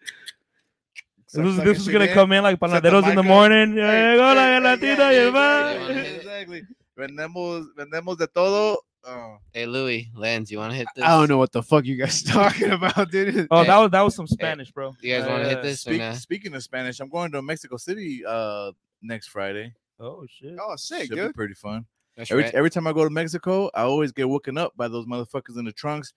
[1.33, 2.13] this is this that is shit gonna in.
[2.13, 3.73] come in like set panaderos in the morning.
[3.73, 6.11] Hey, Yeah, go la hey, hey, latita, yeah, yeah,
[6.49, 6.67] yeah, va.
[6.67, 7.07] You wanna hit yeah, it?
[7.09, 7.15] Exactly.
[7.35, 8.77] Vendemos, vendemos de todo.
[9.05, 11.03] Oh, Hey Louis, Lens, you want to hit this?
[11.03, 13.47] I don't know what the fuck you guys talking about, dude.
[13.51, 13.67] Oh, Hey.
[13.67, 14.93] that was that was some Spanish, bro.
[15.01, 16.15] You guys want to Uh, hit this speak, not?
[16.15, 18.71] speaking of Spanish, I'm going to Mexico City uh
[19.01, 19.73] next Friday.
[19.99, 20.57] Oh shit.
[20.59, 21.85] Oh, sick, Should be pretty fun.
[22.15, 22.53] That's Every, right.
[22.53, 25.65] every time I go to Mexico, I always get woken up by those motherfuckers in
[25.65, 26.13] the trunks,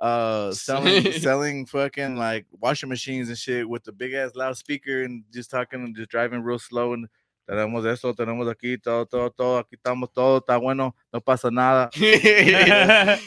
[0.00, 5.24] uh, selling selling fucking like washing machines and shit with the big ass loudspeaker and
[5.32, 7.08] just talking and just driving real slow and
[7.48, 11.88] tenemos eso, tenemos aquí todo, todo, todo, aquí estamos todo, está bueno, no pasa nada.
[11.96, 13.20] hey,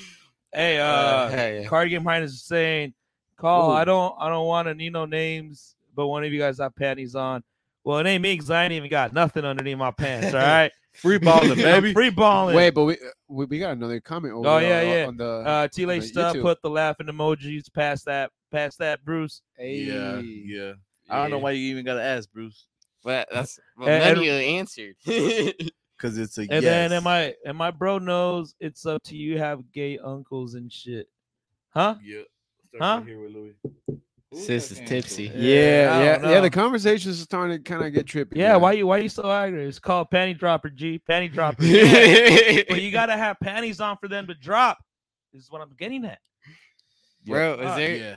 [0.79, 2.93] uh, Uh, hey, Card Game Highness is saying,
[3.37, 3.71] "Call.
[3.71, 4.15] I don't.
[4.19, 7.43] I don't want to need no names, but one of you guys have panties on.
[7.83, 10.27] Well, it ain't me because I ain't even got nothing underneath my pants.
[10.35, 11.93] All right, Free balling, baby.
[11.93, 12.55] free balling.
[12.55, 12.97] Wait, but we,
[13.27, 15.05] we we got another comment over Oh, yeah, on- yeah.
[15.07, 15.85] on the uh, T.
[15.87, 16.35] Lay stuff.
[16.35, 16.41] YouTube.
[16.43, 18.29] Put the laughing emojis past that.
[18.51, 19.41] Past that, Bruce.
[19.57, 20.43] Yeah, Hey.
[20.45, 20.73] yeah.
[21.09, 21.43] I don't know Yeah.
[21.43, 22.67] why you even gotta ask, Bruce,
[23.03, 24.95] But that's well, And- none and- of you answered.
[25.05, 26.63] because it's a And yes.
[26.63, 29.37] then and my and my bro knows it's up to you.
[29.37, 31.07] Have gay uncles and shit,
[31.69, 31.95] huh?
[32.03, 32.21] yeah.
[32.69, 32.97] Start Huh?
[32.99, 33.53] right here with Louis.
[34.31, 35.29] Who's Sis that is came tipsy.
[35.29, 35.41] from?
[35.41, 36.39] Yeah, Yeah, yeah, yeah.
[36.39, 38.37] The conversation is starting to kind of get trippy.
[38.37, 38.61] Yeah, man.
[38.61, 39.65] why you why you so angry?
[39.67, 41.01] It's called panty dropper, G.
[41.09, 41.63] Panty dropper.
[41.65, 42.61] Yeah.
[42.69, 44.77] but you gotta have panties on for them to drop.
[45.33, 46.19] This is what I'm getting at.
[47.25, 47.95] Bro, is Uh, there?
[47.95, 48.15] Yeah.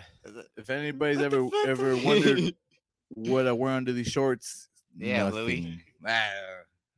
[0.56, 2.54] If anybody's ever ever wondered
[3.08, 5.34] what I wear under these shorts, Yeah, nothing.
[5.36, 5.78] Louis.
[6.06, 6.24] Ah,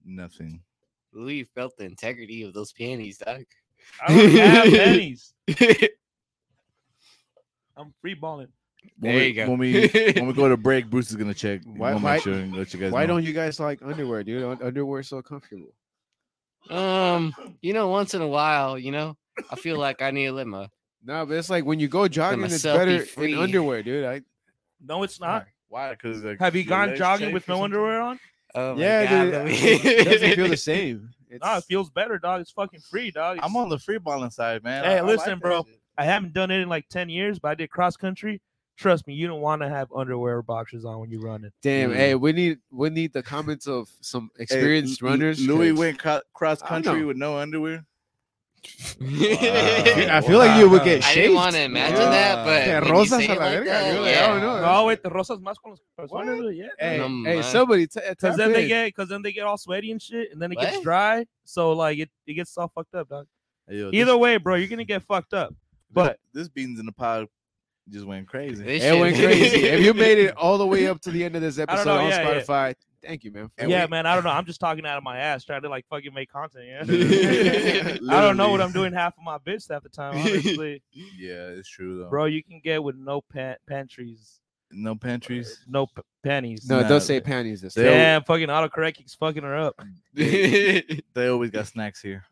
[0.05, 0.61] nothing.
[1.13, 3.45] Louis felt the integrity of those panties, dog.
[4.07, 5.33] I don't have panties.
[7.77, 8.49] I'm free balling.
[8.99, 9.51] When There we, you go.
[9.51, 11.61] When we when we go to break, Bruce is gonna check.
[11.65, 14.43] Why- We'll why- make sure let you guys Why don't you guys like underwear, dude?
[14.45, 15.73] Un- Underwear's so comfortable.
[16.71, 17.33] um,
[17.63, 19.17] you know, once in a while, you know,
[19.51, 20.69] I feel like I need to let my
[21.05, 24.05] No, but it's like when you go jogging, it's myself be better in underwear, dude.
[24.05, 24.23] I
[24.85, 25.47] No, it's not.
[25.69, 25.91] Why?
[25.91, 28.21] Because like, Have you gone jogging with no underwear on?
[28.55, 29.53] oh yeah, God, dude,
[29.85, 31.11] it doesn't feel the same.
[31.29, 32.41] It's, No, it feels better, dog.
[32.41, 33.39] It's fucking free, dog.
[33.43, 34.85] I'm on the free balling side, man.
[34.85, 35.65] Hey, I- I listen, like bro.
[35.65, 35.81] shit.
[35.99, 38.41] I haven't done it in like 10 years, but I did cross country.
[38.79, 41.51] Trust me, you don't want to have underwear or boxers on when you're running.
[41.63, 41.91] damn.
[41.91, 41.97] Mm.
[41.97, 45.41] Hey, we need we need the comments of some Hey, experienced L- runners.
[45.47, 47.85] Louis 'cause went co- cross country with no underwear.
[49.01, 52.85] I feel like you would get I didn't want to imagine that, but Te when
[52.85, 54.03] you rozas say a it la like verga, that, dude.
[54.07, 54.27] I yeah.
[54.29, 54.61] don't know.
[54.61, 56.67] No, wait, the rosas más con los personas, dude, yeah.
[56.79, 57.43] Hey, No, hey, man.
[57.43, 60.33] somebody t- Because tap then they get, because then they get all sweaty and shit,
[60.33, 60.85] and then it gets What?
[60.85, 61.27] dry.
[61.45, 63.27] So like it, it gets all fucked up, dog.
[63.69, 65.55] Hey, yo, Either this, way, bro, you're gonna get fucked up.
[65.93, 67.27] But this beans in the pod
[67.91, 68.63] just went crazy.
[68.65, 69.65] This It shit- went crazy.
[69.67, 71.99] if you made it all the way up to the end of this episode know,
[71.99, 72.41] on yeah, yeah.
[72.43, 73.51] Spotify, thank you, man.
[73.59, 74.31] And yeah, we- man, I don't know.
[74.31, 76.65] I'm just talking out of my ass, trying to like fucking make content.
[76.67, 77.97] Yeah.
[78.17, 80.83] I don't know what I'm doing half of my bits half the time, honestly.
[80.93, 82.11] Yeah, it's true though.
[82.11, 84.41] bro, you can get with no pan- pantries,
[84.73, 85.61] No pantries.
[85.63, 86.69] Uh, no p- panties.
[86.69, 87.93] No, it Nah, does say panties this they time.
[87.93, 89.81] al- Damn, fucking autocorrect keeps fucking her up.
[90.15, 92.25] They always got snacks here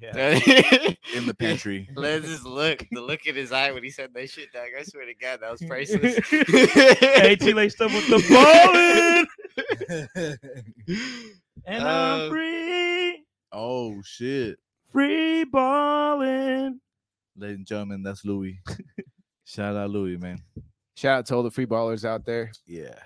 [0.00, 0.14] Yeah.
[1.14, 1.88] in the pantry.
[1.96, 2.86] Let's just look.
[2.92, 4.68] The look in his eye when he said that shit, dog.
[4.78, 6.18] I swear to God, that was priceless.
[6.30, 9.26] hey, T laced stuff with the
[10.26, 10.38] ballin',
[11.64, 13.24] and Uh, I'm free.
[13.52, 14.58] Oh shit,
[14.92, 16.80] Free balling.
[17.36, 18.58] ladies and gentlemen, that's Louis.
[19.44, 20.38] Shout out Louis, man.
[20.96, 22.52] Shout out to all the free ballers out there.
[22.66, 22.98] Yeah,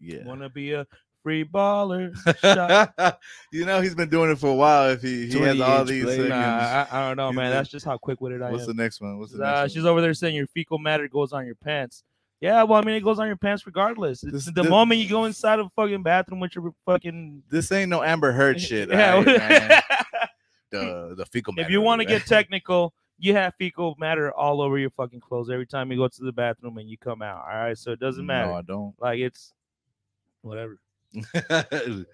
[0.00, 0.24] yeah.
[0.24, 0.86] Wanna be a
[1.28, 2.14] free baller?
[3.52, 4.90] You know he's been doing it for a while.
[4.90, 6.28] If he he has all these blade.
[6.28, 7.50] Nah, I, I don't know, He's man.
[7.50, 8.68] the- That's just how quick witted I What's am.
[8.76, 9.18] the next one?
[9.18, 12.02] What's the Uh, next she's over there saying your fecal matter goes on your pants.
[12.40, 14.22] Yeah, well, I mean, it goes on your pants regardless.
[14.22, 17.42] It's This- the this- moment you go inside of a fucking bathroom with your fucking
[17.50, 18.88] This ain't no Amber Heard shit.
[18.90, 19.14] Yeah.
[19.16, 19.82] alright, man.
[20.70, 21.54] the the fecal.
[21.58, 25.48] if you want to get technical, you have fecal matter all over your fucking clothes
[25.50, 27.44] every time you go to the bathroom and you come out.
[27.50, 28.48] All right, so it doesn't matter.
[28.48, 28.94] No, I don't.
[29.00, 29.52] Like it's
[30.42, 30.78] whatever.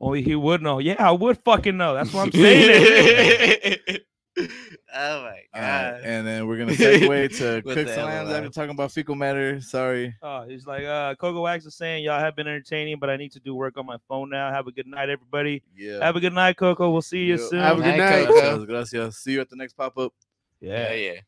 [0.00, 0.78] Only he would know.
[0.78, 1.94] Yeah, I would fucking know.
[1.94, 3.68] That's what I'm saying.
[4.38, 4.46] oh my
[4.94, 6.00] All right, god.
[6.04, 8.50] and then we're gonna segue to With Cook the Slams after LOL.
[8.50, 9.60] talking about fecal matter.
[9.60, 10.14] Sorry.
[10.22, 13.32] oh, he's like, uh, Coco Wax is saying, y'all have been entertaining, but I need
[13.32, 14.50] to do work on my phone now.
[14.50, 15.62] Have a good night, everybody.
[15.76, 16.02] Yeah.
[16.02, 16.90] Have a good night, Coco.
[16.90, 17.46] We'll see you Yeah.
[17.48, 17.60] soon.
[17.60, 18.26] Have a good Night, night.
[18.28, 18.40] Coco.
[18.40, 19.16] Gracias, gracias.
[19.18, 20.14] See you at the next pop up.
[20.62, 21.12] Yeah, yeah.
[21.12, 21.20] yeah.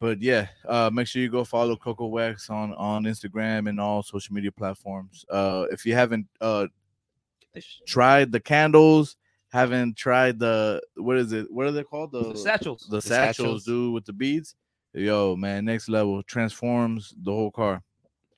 [0.00, 4.02] But yeah, uh, make sure you go follow Coco Wax on on Instagram and all
[4.02, 5.24] social media platforms.
[5.28, 6.66] Uh, if you haven't uh
[7.86, 9.16] tried the candles,
[9.52, 11.46] haven't tried the what is it?
[11.52, 12.12] What are they called?
[12.12, 12.86] The The satchels.
[12.90, 13.64] the The satchels, satchels.
[13.64, 14.54] dude, with the beads.
[14.94, 17.82] Yo, man, next level transforms the whole car.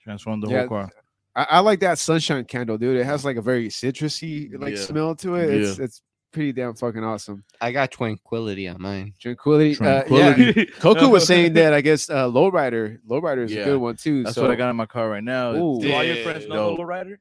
[0.03, 0.91] Transform the Yeah, whole car.
[1.35, 2.97] I, I like that sunshine candle, dude.
[2.97, 4.83] It has like a very citrusy like Yeah.
[4.85, 5.49] smell to it.
[5.55, 6.03] It's it's
[6.33, 7.45] pretty damn fucking awesome.
[7.61, 9.15] I got tranquility on mine.
[9.21, 9.79] Tranquility.
[9.79, 10.03] Uh, yeah.
[10.35, 10.67] Tranquility.
[10.81, 13.61] Coco was saying that I guess uh, Lowrider, Lowrider is Yeah.
[13.63, 14.23] a good one too.
[14.25, 15.53] That's so what I got in my car right now.
[15.55, 15.81] Ooh.
[15.81, 16.71] Do all your friends know Yo.
[16.71, 17.21] Little Rider?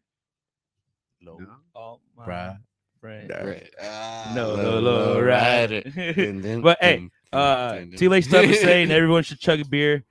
[1.22, 1.47] Low No.
[1.76, 2.57] Oh my Right.
[2.99, 3.30] friend.
[3.30, 3.70] Right.
[3.82, 4.80] Ah, No, low, Low
[5.16, 5.82] low Rider.
[5.82, 7.97] Dun, dun, But, hey, Uh, dun, dun.
[7.99, 10.03] T Lake stuff is saying everyone should chug a beer.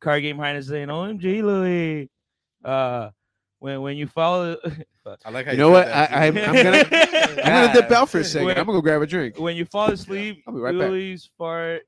[0.00, 2.10] Car game Highness saying, OMG Louis.
[2.64, 3.10] Uh
[3.64, 4.56] when when you follow.
[5.24, 5.86] I like how You know what?
[5.86, 6.40] that, I- too.
[6.42, 6.84] I'm gonna-
[7.44, 8.46] I'm gonna dip out for a second.
[8.48, 8.58] Wait.
[8.58, 9.38] I'm gonna go grab a drink.
[9.38, 10.90] when you fall asleep, I'll be right back.
[10.90, 11.82] Louis fart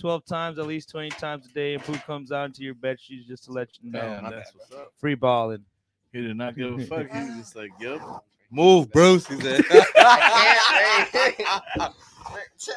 [0.00, 2.98] 12 times, at least 20 times a day, and poop comes out into your bed
[3.00, 4.00] sheets just to let you know.
[4.00, 4.92] Man, that's what's up.
[4.98, 5.64] Free balling.
[6.12, 7.08] He did not give a fuck.
[7.10, 8.00] He was just like, "Yep,
[8.50, 9.64] move, Bruce." He said,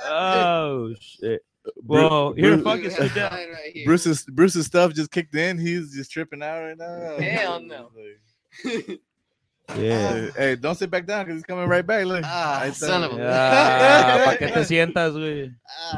[0.05, 1.43] Oh shit.
[1.85, 3.37] Well, here Bruce- fucking sit down.
[3.85, 5.57] Bruce's Bruce's stuff just kicked in.
[5.57, 7.17] He's just tripping out right now.
[7.19, 7.89] Hell no.
[9.77, 10.29] Yeah.
[10.35, 12.05] Hey, don't sit back down because he's coming right back.
[12.05, 15.53] Look, Ah, I son of a- Ah, pa' que te sientas, güey.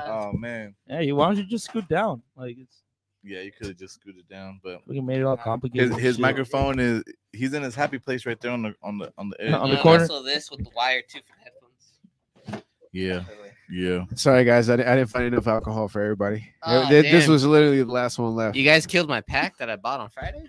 [0.07, 2.21] Oh man, Hey, why don't you just scoot down?
[2.37, 2.83] Like it's
[3.23, 5.93] yeah, you could have just scooted down, but we made it all complicated.
[5.93, 7.03] his his microphone is
[7.33, 9.51] he's in his happy place right there on the on the on the edge.
[9.53, 10.01] On the And corner?
[10.03, 12.63] Also, this with the wire too for headphones.
[12.91, 13.23] Yeah,
[13.69, 14.05] yeah.
[14.13, 16.47] Sorry guys, I, I didn't find enough alcohol for everybody.
[16.61, 17.31] Aw, Th- this damn.
[17.33, 18.55] was literally the last one left.
[18.55, 20.47] You guys killed my pack that I bought on Friday.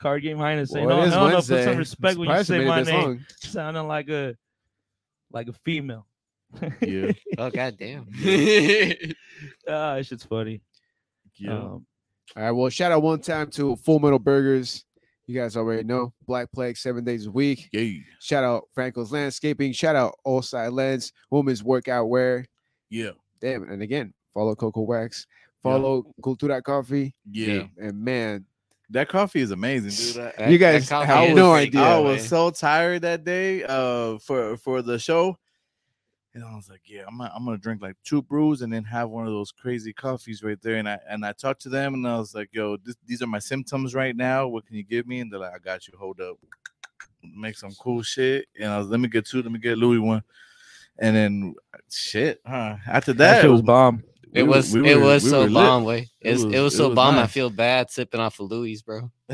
[0.00, 2.82] Card game highness saying, Well, no, no, no, put some respect when you say my
[2.82, 2.94] name.
[3.02, 3.26] long.
[3.40, 4.34] Sounding like a
[5.32, 6.06] like a female.
[6.80, 8.06] Yeah, Oh god damn.
[9.68, 10.60] Ah, that shit's funny.
[11.38, 11.52] yeah.
[11.52, 11.86] Um,
[12.36, 12.50] All right.
[12.50, 14.84] Well, shout out one time to Full Metal Burgers.
[15.26, 17.68] You guys already know Black Plague seven days a week.
[17.72, 19.72] yeah, Shout out Franco's Landscaping.
[19.72, 22.44] Shout out Oside Lens, Women's Workout Wear.
[22.88, 23.62] yeah, Damn.
[23.70, 25.26] And again, follow Coco Wax.
[25.62, 25.82] Follow Yeah.
[25.82, 27.14] Follow Cultura Coffee.
[27.30, 27.64] yeah.
[27.80, 28.44] And man,
[28.90, 29.90] That coffee is amazing,
[30.22, 30.32] dude.
[30.38, 32.04] I- You guys coffee have is no idea, good, I man.
[32.04, 35.38] was so tired that day uh for for the show.
[36.32, 38.84] And I was like, yeah, I'm gonna, I'm gonna drink like two brews and then
[38.84, 40.76] have one of those crazy coffees right there.
[40.76, 43.26] And I and I talked to them and I was like, yo, this, these are
[43.26, 44.46] my symptoms right now.
[44.46, 45.20] What can you give me?
[45.20, 45.94] And they're like, I got you.
[45.98, 46.36] Hold up,
[47.36, 48.46] make some cool shit.
[48.60, 49.42] And I was, let me get two.
[49.42, 50.22] Let me get Louis one.
[50.98, 51.54] And then
[51.90, 52.76] shit, huh?
[52.86, 54.04] After that that, shit was bomb.
[54.32, 56.08] It we were- was it was we so bomb, way.
[56.20, 57.16] It It, was- it was it so was bomb.
[57.18, 59.10] I feel bad sipping off of Louis, bro.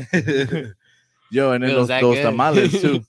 [1.29, 2.23] Yo, and then those, those good.
[2.23, 3.03] tamales too.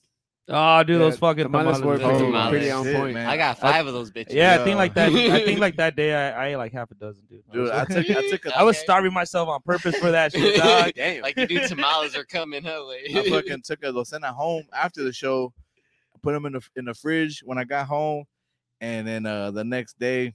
[0.49, 2.19] Oh, dude, Yeah, those fucking tamales were tamales.
[2.19, 2.51] pretty- tamales.
[2.51, 3.15] pretty on Shit, point.
[3.15, 3.29] man.
[3.29, 4.33] I got five of those bitches.
[4.33, 5.11] Yeah, I think like that.
[5.13, 7.43] I think like that day, I, I ate like half a dozen, dude.
[7.49, 10.33] I Dude, I took I took a I was starving myself on purpose for that
[10.33, 10.93] shit, dog.
[10.97, 11.23] Damn.
[11.23, 12.85] Like you do tamales are coming, huh?
[12.89, 13.05] Way.
[13.15, 15.53] I fucking took a docena home after the show.
[16.23, 18.25] Put them in the in the fridge when I got home,
[18.81, 20.35] and then uh the next day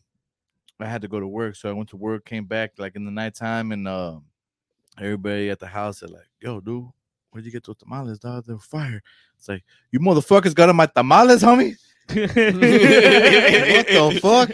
[0.79, 3.05] I had to go to work, so I went to work, came back like in
[3.05, 4.17] the nighttime, and uh,
[4.99, 6.85] everybody at the house said like, "Yo, dude,
[7.31, 8.45] where'd you get those tamales, dog?
[8.45, 9.01] They're fire."
[9.37, 11.75] It's like you motherfuckers got on my tamales, homie.
[12.09, 12.25] what the
[14.21, 14.49] fuck?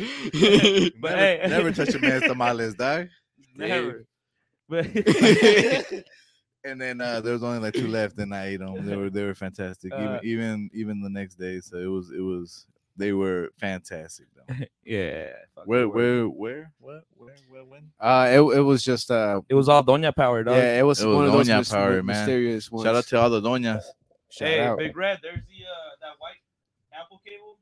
[1.01, 3.07] But never, hey- never touch a man's tamales, dog.
[3.55, 4.05] Never.
[4.67, 4.85] But
[6.63, 8.85] and then uh, there was only like two left, and I ate them.
[8.85, 9.91] They were they were fantastic.
[9.93, 12.67] Even Uh, even even the next day, so it was it was
[12.99, 14.27] they were fantastic.
[14.35, 14.53] Though.
[14.85, 17.89] yeah, fuck Where where where what where where when?
[17.99, 20.55] uh, it, it was just uh, it was all Doña power, dog.
[20.57, 22.17] yeah, it was, It was one of those Doña mys- Power, my- man.
[22.25, 22.85] mysterious ones.
[22.85, 23.83] Shout out to all the doñas.
[24.29, 24.77] Shout hey, out.
[24.77, 26.37] Big Red, there's the uh that white
[26.93, 27.57] Apple cable.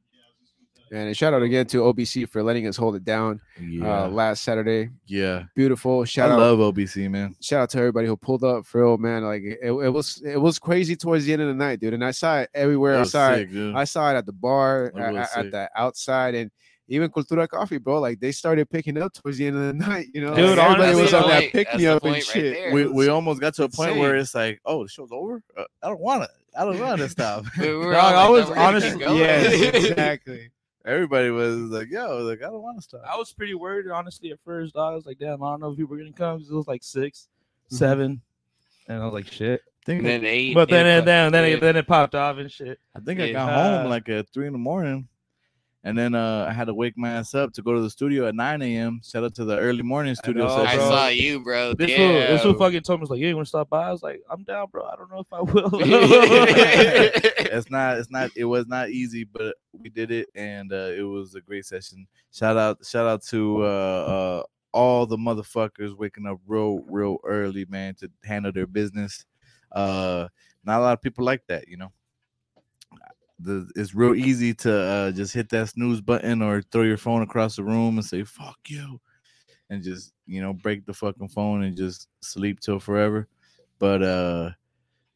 [0.91, 4.07] And a shout out again to OBC for letting us hold it down Yeah, uh,
[4.09, 4.89] last Saturday.
[5.05, 5.43] yeah.
[5.55, 6.05] Beautiful.
[6.05, 7.35] Shout I out love OBC, man.
[7.41, 9.23] shout out to everybody who pulled up for real, man.
[9.23, 11.93] Like it, it was it was crazy towards the end of the night, dude.
[11.93, 12.95] And I saw it everywhere.
[12.95, 13.35] I was saw it.
[13.37, 13.75] sick, dude.
[13.75, 16.51] I saw it at the bar, at, at- at the outside, and
[16.89, 17.99] even Cultura Coffee, bro.
[17.99, 20.07] Like they started picking up towards the end of the night.
[20.13, 22.23] You know, Dude, Like, everybody honestly, was on that pick me up and point right
[22.23, 22.73] shit.
[22.73, 25.41] we we almost got to a point where it's like, oh, the show's over.
[25.57, 26.29] Uh, I don't want it.
[26.57, 27.43] I don't want to stop.
[27.59, 30.49] We were Dog, all I was "No, we're gonna honest- keep going." Yes, exactly.
[30.87, 33.01] Everybody was like, yo, like I don't want to stop.
[33.05, 34.73] I was pretty worried, honestly, at first.
[34.73, 34.93] Dog.
[34.93, 36.39] I was like, damn, I don't know if people were gonna come.
[36.39, 37.27] 'cause It was like 6
[37.69, 37.75] Mhm.
[37.77, 38.21] seven,
[38.87, 39.61] and I was like, shit.
[39.85, 40.53] think And then eight.
[40.53, 41.57] But then, eight and then, then, o'clock.
[41.57, 42.79] it, then it popped off and shit.
[42.95, 45.07] I think I got Uh, home like at three in the morning,
[45.83, 48.27] and then uh, I had to wake my ass up to go to the studio
[48.27, 48.99] at nine a.m.
[49.03, 50.79] Shout out to the early morning studio know, I session.
[50.79, 50.89] bro.
[50.89, 51.73] saw you, bro.
[51.73, 53.87] This fool, this fool fucking told me, was like, yeah, you want to stop by?
[53.87, 54.85] I was like, I'm down, bro.
[54.85, 55.69] I don't know if I will.
[55.81, 61.03] it's not, it's not, it was not easy, but we did it, and uh, it
[61.03, 62.07] was a great session.
[62.31, 67.65] Shout out, shout out to uh, uh, all the motherfuckers waking up real, real early,
[67.65, 69.25] man, to handle their business.
[69.71, 70.27] Uh,
[70.63, 71.91] not a lot of people like that, you know.
[73.39, 77.21] The, it's real easy to uh, just hit that snooze button or throw your phone
[77.21, 78.99] across the room and say "fuck you,"
[79.69, 83.27] and just you know break the fucking phone and just sleep till forever.
[83.79, 84.49] But uh,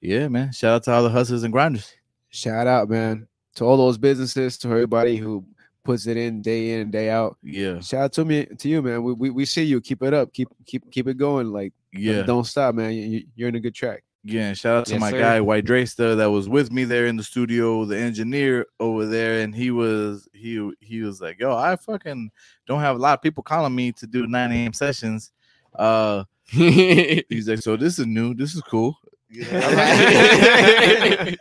[0.02, 1.92] yeah, man, shout out to all the hustlers and grinders.
[2.30, 5.44] Shout out, man, to all those businesses, to everybody who
[5.84, 7.38] puts it in day in and day out.
[7.42, 9.02] Yeah, Shout out to me, to you, man.
[9.04, 9.82] We, we, we see you.
[9.82, 10.32] Keep it up.
[10.32, 11.52] Keep keep keep it going.
[11.52, 12.94] Like yeah, don't stop, man.
[12.94, 14.04] You, you- you're in a good track.
[14.24, 14.50] Yeah.
[14.50, 15.20] And shout out to Yes, my sir.
[15.20, 19.42] guy White Drayster that was with me there in the studio, the engineer over there,
[19.42, 22.32] and he was he he was like, "Yo, I fucking
[22.68, 24.74] don't have a lot of people calling me to do 9 a.m.
[24.74, 25.32] sessions."
[25.76, 28.34] Uh, he's like, "So this is new.
[28.34, 28.98] This is cool."
[29.30, 29.60] You know?
[29.62, 31.38] And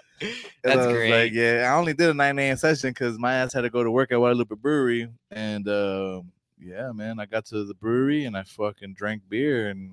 [0.62, 1.10] That's great.
[1.10, 2.56] Like, yeah, I only did a 9 a.m.
[2.56, 5.08] session because my ass had to go to work at Guadalupe Brewery.
[5.30, 6.20] And uh,
[6.58, 9.92] yeah, man, I got to the brewery and I fucking drank beer and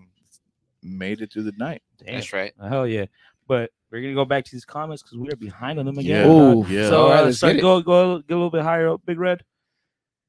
[0.84, 1.82] made it through the night.
[2.04, 2.16] Damn.
[2.16, 2.54] That's right.
[2.62, 3.06] Hell yeah.
[3.48, 6.22] But we're gonna go back to these comments because we are behind on them Yeah.
[6.24, 6.30] again.
[6.30, 6.66] Ooh.
[6.68, 6.90] Yeah.
[6.90, 7.62] So All right, uh, let's start, get it.
[7.62, 9.44] go go get a little bit higher up, Big Red.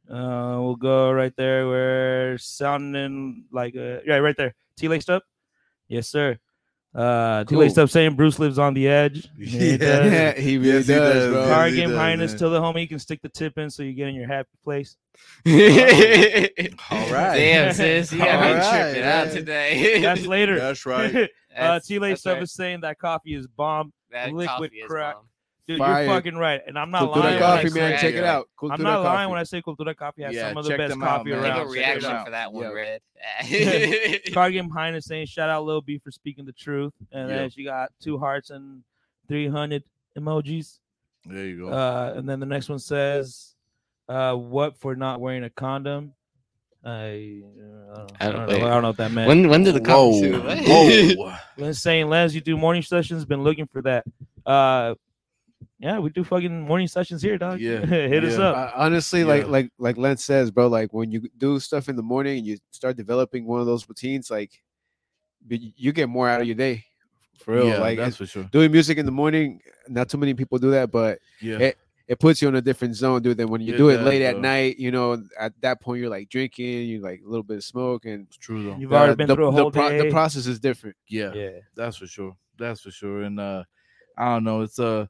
[0.08, 4.54] Uh, we'll go right there where sounding like uh, yeah, right there.
[4.76, 5.22] T laced up.
[5.88, 6.38] Yes, sir.
[6.98, 7.84] Uh, T laced Cool.
[7.84, 9.28] up saying Bruce lives on the edge.
[9.38, 9.76] Yeah, he Yeah.
[9.76, 10.12] does.
[10.12, 11.32] Yeah, he really Yes, he does, does.
[11.32, 11.46] bro.
[11.46, 12.30] Card game does, highness.
[12.32, 12.38] man.
[12.40, 14.48] Tell the homie you can stick the tip in so you get in your happy
[14.64, 14.96] place.
[15.46, 17.36] All right.
[17.36, 20.00] Damn, sis, you got All me right, tripping out today.
[20.02, 20.58] That's later.
[20.58, 21.14] That's right.
[21.14, 21.26] uh,
[21.56, 22.42] That's- T laced that's up right.
[22.42, 23.92] is saying that coffee is bomb.
[24.10, 25.14] That liquid coffee is crack.
[25.14, 25.24] bomb.
[25.68, 26.02] Dude, Fire.
[26.04, 27.38] you're fucking right, and I'm not Cultura lying.
[27.38, 27.98] Coffee, man.
[27.98, 28.36] say- Check it Yeah.
[28.36, 28.48] out.
[28.62, 29.30] I'm Cultura not lying Coffee.
[29.30, 31.42] when I say Cultura Coffee has Yeah, some of the best out, coffee man.
[31.42, 31.58] Make a around.
[31.58, 32.70] Check it reaction for that one, Yeah.
[32.70, 34.22] Red.
[34.32, 37.36] Card game highness saying shout out Lil B for speaking the truth, and Yeah.
[37.36, 38.82] then she got two hearts and
[39.28, 39.84] 300
[40.16, 40.78] emojis.
[41.26, 41.68] There you go.
[41.68, 43.54] Uh, and then the next one says,
[44.08, 46.14] uh, "What for not wearing a condom?"
[46.82, 48.66] I, uh, I, don't, I don't- know.
[48.66, 49.28] I don't know what that meant.
[49.28, 51.34] when when did the whoa, coffee whoa.
[51.58, 53.26] Lynn's saying, "Les, you do morning sessions.
[53.26, 54.06] Been looking for that."
[55.80, 57.60] Yeah, we do fucking morning sessions here, dog.
[57.60, 58.56] Yeah, hit us up.
[58.56, 59.48] Uh, honestly, like Yeah.
[59.50, 62.58] like like Len says, bro, like when you do stuff in the morning and you
[62.72, 64.60] start developing one of those routines, like
[65.48, 66.84] you get more out of your day.
[67.38, 67.68] For real.
[67.68, 68.44] yeah, like that's for sure.
[68.50, 71.58] doing music in the morning, not too many people do that, but Yeah.
[71.58, 73.36] it- it puts you in a different zone, dude.
[73.36, 76.00] Than when you It do it does, late at night, you know, at that point
[76.00, 78.76] you're like drinking, you like a little bit of smoke, and It's true though.
[78.78, 79.98] You've already uh, been the, through a the whole pro- day.
[80.06, 80.96] the process is different.
[81.06, 81.32] Yeah.
[81.34, 82.34] yeah, That's for sure.
[82.58, 83.22] That's for sure.
[83.22, 83.62] And uh
[84.16, 85.06] I don't know, it's uh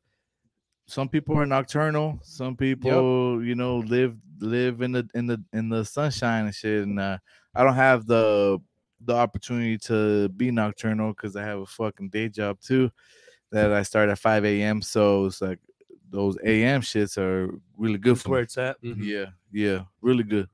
[0.88, 5.68] some people are nocturnal, some people, you know, live live in the in the in
[5.68, 6.82] the sunshine and shit.
[6.84, 7.18] And uh
[7.54, 8.58] I don't have the
[9.00, 12.90] the opportunity to be nocturnal because I have a fucking day job too
[13.52, 14.82] that I start at 5 a.m.
[14.82, 15.58] So it's like
[16.10, 18.44] those AM shits are really good that's for where me.
[18.44, 18.78] it's at.
[18.82, 20.48] Yeah, yeah, really good.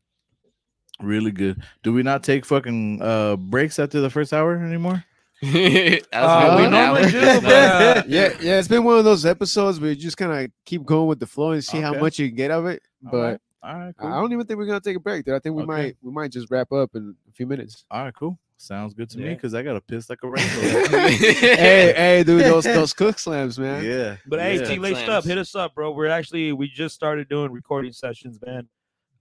[1.00, 1.62] Really good.
[1.82, 5.04] Do we not take fucking uh breaks after the first hour anymore?
[6.12, 9.24] that was Uh, we normally do, but, uh, yeah, yeah, it's been one of those
[9.26, 12.18] episodes where you just kind of keep going with the flow and see how much
[12.18, 12.82] you can get of it.
[13.02, 13.40] But right.
[13.62, 14.12] All right, cool.
[14.12, 15.34] I don't even think we're gonna take a break, dude.
[15.34, 15.66] I think we Okay.
[15.72, 17.84] might we might just wrap up in a few minutes.
[17.90, 18.38] All right, cool.
[18.58, 20.60] Sounds good to me because I got to piss like a rainbow.
[21.08, 23.84] hey, hey, dude, those those cook slams, man.
[23.84, 24.16] yeah.
[24.26, 24.64] But hey, yeah.
[24.64, 25.10] T laced Slams.
[25.10, 25.90] up, hit us up, bro.
[25.92, 28.68] We're actually we just started doing recording sessions, man.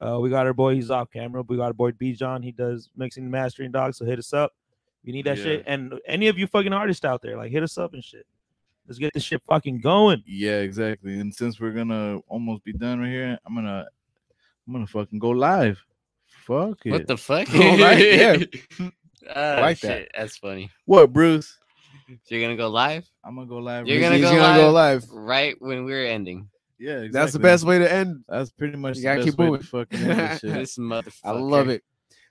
[0.01, 1.43] Uh, we got our boy, he's off camera.
[1.47, 3.97] We got our boy B John, he does mixing and mastering dogs.
[3.97, 4.51] So hit us up.
[5.03, 5.43] If you need that Yeah.
[5.43, 5.63] shit.
[5.67, 8.25] And any of you fucking artists out there, like hit us up and shit.
[8.87, 10.23] Let's get this shit fucking going.
[10.25, 11.19] Yeah, exactly.
[11.19, 13.85] And since we're gonna almost be done right here, I'm gonna
[14.67, 15.77] I'm gonna fucking go live.
[16.45, 16.91] Fuck it.
[16.91, 17.53] What the fuck?
[17.53, 18.37] All right, yeah.
[19.33, 20.09] Ah, like that.
[20.17, 20.69] That's funny.
[20.83, 21.57] what, Bruce?
[22.07, 23.87] So you're gonna go live I'm gonna go live.
[23.87, 25.05] You're gonna go gonna go live.
[25.11, 26.49] right when we're ending.
[26.77, 27.09] Yeah, exactly.
[27.11, 28.25] That's the best way to end.
[28.27, 29.65] That's pretty much You the gotta best keep way to moving.
[29.65, 30.53] fucking end this shit.
[30.53, 31.21] This motherfucker.
[31.23, 31.83] I love it.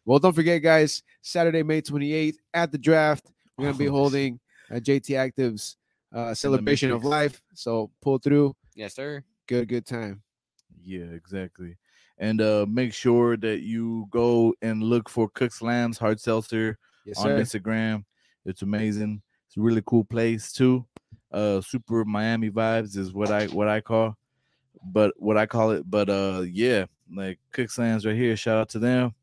[0.04, 3.92] Well, don't forget, guys, Saturday, May 28th at the draft, we're going to be Oh,
[3.92, 4.40] holding
[4.70, 5.76] a JT Actives
[6.12, 7.40] uh, celebration of life.
[7.54, 8.54] So pull through.
[8.74, 9.22] Yes, sir.
[9.46, 10.22] Good, good time.
[10.82, 11.76] Yeah, exactly.
[12.18, 17.18] And uh make sure that you go and look for Cook's Lambs Hard Seltzer Yes,
[17.18, 17.38] on sir.
[17.40, 18.04] Instagram.
[18.44, 19.22] It's amazing.
[19.46, 20.84] It's a really cool place too.
[21.32, 24.16] Uh super Miami vibes is what I what I call
[24.84, 25.88] but what I call it.
[25.90, 28.36] But uh yeah, like Cook's Lambs right here.
[28.36, 29.14] Shout out to them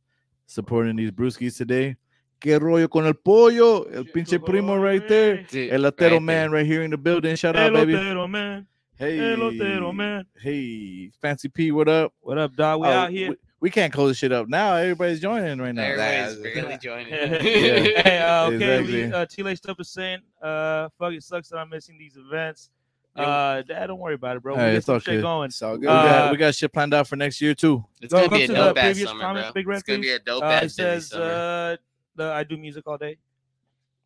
[0.50, 1.95] supporting these brewskis today.
[2.41, 5.43] Que rollo con el pollo, el pinche primo right there.
[5.43, 6.20] Dude, El right Latero there.
[6.22, 7.36] man right here in the building.
[7.36, 7.93] Shout out, baby.
[7.93, 8.66] Elotero, man.
[8.97, 10.26] Hey, Elotero, man.
[10.41, 12.14] hey, Fancy P, what up?
[12.22, 12.82] What up, dog?
[12.82, 13.30] We Oh, out here.
[13.32, 14.76] We, we can't close this shit up now.
[14.76, 15.84] Everybody's joining right now.
[15.84, 17.08] Everybody's Nah, barely joining.
[17.41, 19.06] hey, uh, okay, Exactly.
[19.08, 22.70] we, uh, T-Lay stuff is saying, uh, fuck, it sucks that I'm missing these events.
[23.16, 23.24] Yeah.
[23.24, 24.53] Uh, Dad, don't worry about it, bro.
[24.55, 25.14] We Hey, get it's some okay.
[25.14, 25.47] shit going.
[25.47, 25.82] It's all good.
[25.82, 27.84] we, got, Uh, we got shit planned out for next year too.
[28.01, 29.53] It's Go- gonna be a to the dope ass previous summer, comment, bro.
[29.53, 31.24] Big Red, it's gonna be a dope Uh, ass it busy says, summer.
[31.26, 31.78] uh,
[32.16, 33.18] the, I do music all day.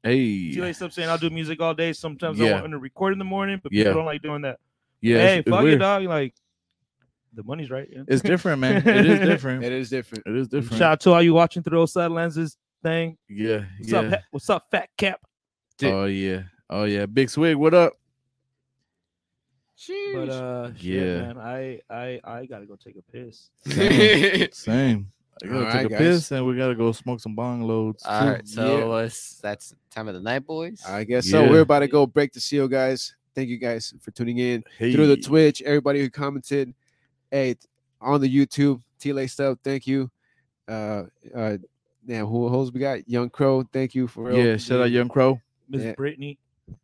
[0.04, 1.94] Hey, T-Lay stuff saying I'll do music all day.
[1.94, 2.60] Sometimes I Yeah.
[2.62, 3.84] want to record in the morning, but Yeah.
[3.86, 4.60] people don't like doing that.
[5.02, 5.80] yeah, hey, it's, it's fuck it, weird.
[5.80, 6.04] dog.
[6.04, 6.34] Like,
[7.34, 7.88] the money's right.
[7.92, 8.04] yeah.
[8.08, 8.78] It's different, man.
[8.88, 9.64] It is different.
[9.64, 10.24] It is different.
[10.28, 10.78] It is different.
[10.80, 13.18] Shout out to all you watching through those side lenses thing.
[13.30, 14.00] yeah, What's yeah.
[14.00, 14.10] up?
[14.10, 15.20] Pat- What's up, Fat Cap?
[15.84, 17.06] Oh yeah, oh yeah.
[17.06, 17.94] Big Swig, what up?
[20.14, 21.22] But uh, shit, Yeah.
[21.22, 23.50] man, I I I gotta go take a piss.
[24.58, 25.12] Same.
[25.42, 25.98] I gotta All take right, a guys.
[26.00, 28.04] piss and we gotta go smoke some bong loads.
[28.06, 28.28] All too.
[28.30, 30.84] right, so it's that's time of the night, boys.
[30.88, 31.50] I guess so.
[31.50, 33.16] We're about to go break the seal, guys.
[33.36, 35.62] Thank you guys for tuning in through the Twitch.
[35.64, 36.74] Everybody who commented,
[37.32, 37.56] hey,
[38.00, 39.58] on the YouTube, T-Lay stuff.
[39.64, 40.12] Thank you.
[40.68, 41.04] Uh,
[41.36, 41.58] uh,
[42.06, 43.10] now who else we got?
[43.10, 43.64] Young Crow.
[43.74, 44.38] Thank you for real.
[44.38, 45.42] Yeah, shout out Young Crow.
[45.68, 45.94] Miss Yeah.
[45.94, 46.38] Brittany,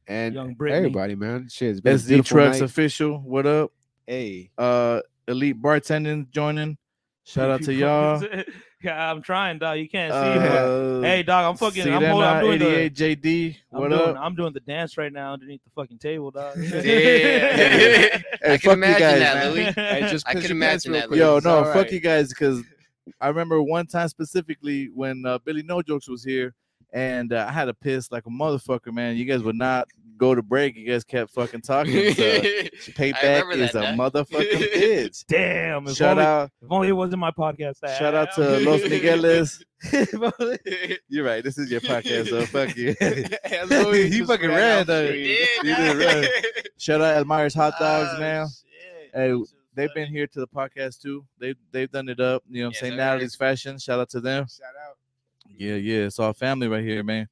[0.07, 0.77] and Young Brittany.
[0.77, 1.47] everybody, man.
[1.49, 2.65] Shit, it's been a SD beautiful Trucks night.
[2.69, 3.19] official.
[3.19, 3.71] What up?
[4.07, 6.77] Hey, Uh Elite Bartending joining.
[7.23, 8.23] Shout out to y'all.
[8.83, 9.77] yeah, I'm trying, dog.
[9.77, 11.83] You can't see, but Uh, hey, dog, I'm fucking.
[11.87, 12.67] I'm, holding, I'm doing the.
[12.79, 13.55] 88 JD.
[13.71, 14.15] I'm What doing, up?
[14.19, 16.57] I'm doing the dance right now underneath the fucking table, dog.
[16.57, 18.17] Yeah.
[18.41, 19.53] Hey, I fuck can imagine guys, that, man.
[19.53, 19.63] Louis.
[19.73, 21.19] hey, just I can imagine that, quick.
[21.19, 21.91] Yo, It's no, all fuck right.
[21.91, 22.63] you guys, because
[23.21, 26.55] I remember one time specifically when uh, Billy No Jokes was here,
[26.93, 29.15] and uh, I had to piss like a motherfucker, man.
[29.17, 29.87] You guys would not
[30.17, 30.75] go to break.
[30.75, 32.13] You guys kept fucking talking.
[32.13, 32.21] So
[32.91, 34.09] payback remember is a now.
[34.09, 35.25] motherfucking bitch.
[35.27, 35.87] Damn.
[35.87, 37.77] If Shout only, out, If only it wasn't my podcast.
[37.97, 39.63] shout out to Los Migueles.
[41.07, 41.43] You're right.
[41.43, 42.95] This is your podcast, so fuck you.
[42.99, 45.07] He fucking ran ran off the though.
[45.07, 45.37] street.
[45.61, 46.25] He did run.
[46.77, 48.47] Shout out Elmire's Hot Dogs, Oh, man.
[48.47, 49.11] shit.
[49.13, 49.33] Hey,
[49.75, 51.23] They've been here to the podcast too.
[51.39, 52.43] They they've done it up.
[52.49, 52.93] You know what I'm Yes, saying?
[52.93, 52.97] sir.
[52.97, 53.77] Natalie's Fashion.
[53.79, 54.45] Shout out to them.
[54.49, 54.97] Shout out.
[55.59, 56.05] Yeah, yeah.
[56.05, 57.27] It's our family right here, man.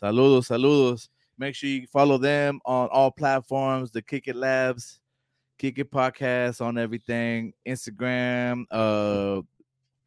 [0.00, 1.08] Saludos, saludos.
[1.38, 5.00] Make sure you follow them on all platforms, the Kick It Labs,
[5.56, 9.40] Kick It Podcast on everything, Instagram, uh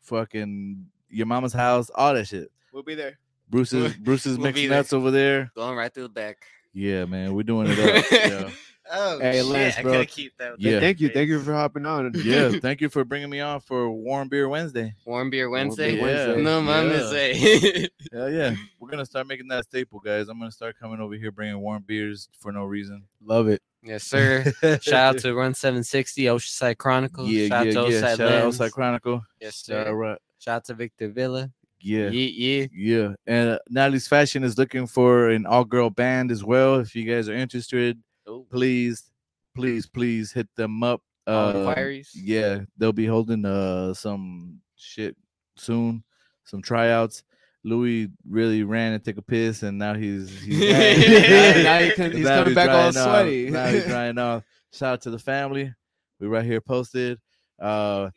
[0.01, 2.51] fucking your mama's house, all that shit.
[2.73, 3.17] We'll be there.
[3.49, 4.77] Bruce's Bruce's We'll mixed be there.
[4.79, 5.51] nuts over there.
[5.55, 6.43] Going right through the back.
[6.73, 7.33] Yeah, man.
[7.33, 8.11] We're doing it up.
[8.11, 8.49] yeah.
[8.91, 9.45] Oh, Hey, shit.
[9.45, 9.91] Lance, bro.
[9.93, 10.53] gotta keep that.
[10.59, 10.73] Yeah.
[10.73, 11.09] that Thank you.
[11.09, 12.11] Thank you for hopping on.
[12.23, 12.51] yeah.
[12.61, 14.93] Thank you for bringing me on for Warm Beer Wednesday.
[15.05, 15.95] Warm beer Warm Wednesday.
[15.95, 16.41] Beer Wednesday.
[16.43, 17.09] No, mom Yeah.
[17.09, 17.87] say.
[18.11, 18.55] Hell yeah.
[18.79, 20.27] We're gonna start making that staple, guys.
[20.27, 23.03] I'm gonna start coming over here bringing warm beers for no reason.
[23.23, 23.61] Love it.
[23.83, 24.43] yes, sir.
[24.81, 27.29] Shout out to Run 760, Oceanside Chronicles.
[27.29, 27.97] yeah, Shout yeah, out to yeah.
[28.01, 28.45] Oceanside Shout out Lens.
[28.61, 29.21] Outside Chronicle.
[29.39, 29.93] Yes, Shout out, sir.
[29.95, 30.17] right.
[30.39, 31.49] Shout out to Victor Villa.
[31.79, 32.29] Yeah, Yeah,
[32.61, 32.67] yeah.
[32.73, 33.13] yeah.
[33.27, 36.75] And uh, Natalie's Fashion is looking for an all-girl band as well.
[36.79, 37.97] If you guys are interested,
[38.27, 39.11] Oh, please,
[39.55, 41.01] please, please hit them up.
[41.25, 42.11] Uh, inquiries.
[42.13, 45.15] yeah, they'll be holding uh some shit
[45.55, 46.03] soon,
[46.43, 47.23] some tryouts.
[47.63, 52.11] Louis really ran and took a piss, and now he's he's, Yeah, now he can-
[52.11, 52.93] he's now coming back all off.
[52.93, 53.49] sweaty.
[53.51, 54.43] Now he's drying off.
[54.73, 55.73] Shout out to the family.
[56.19, 57.19] We right here posted.
[57.57, 58.09] Uh,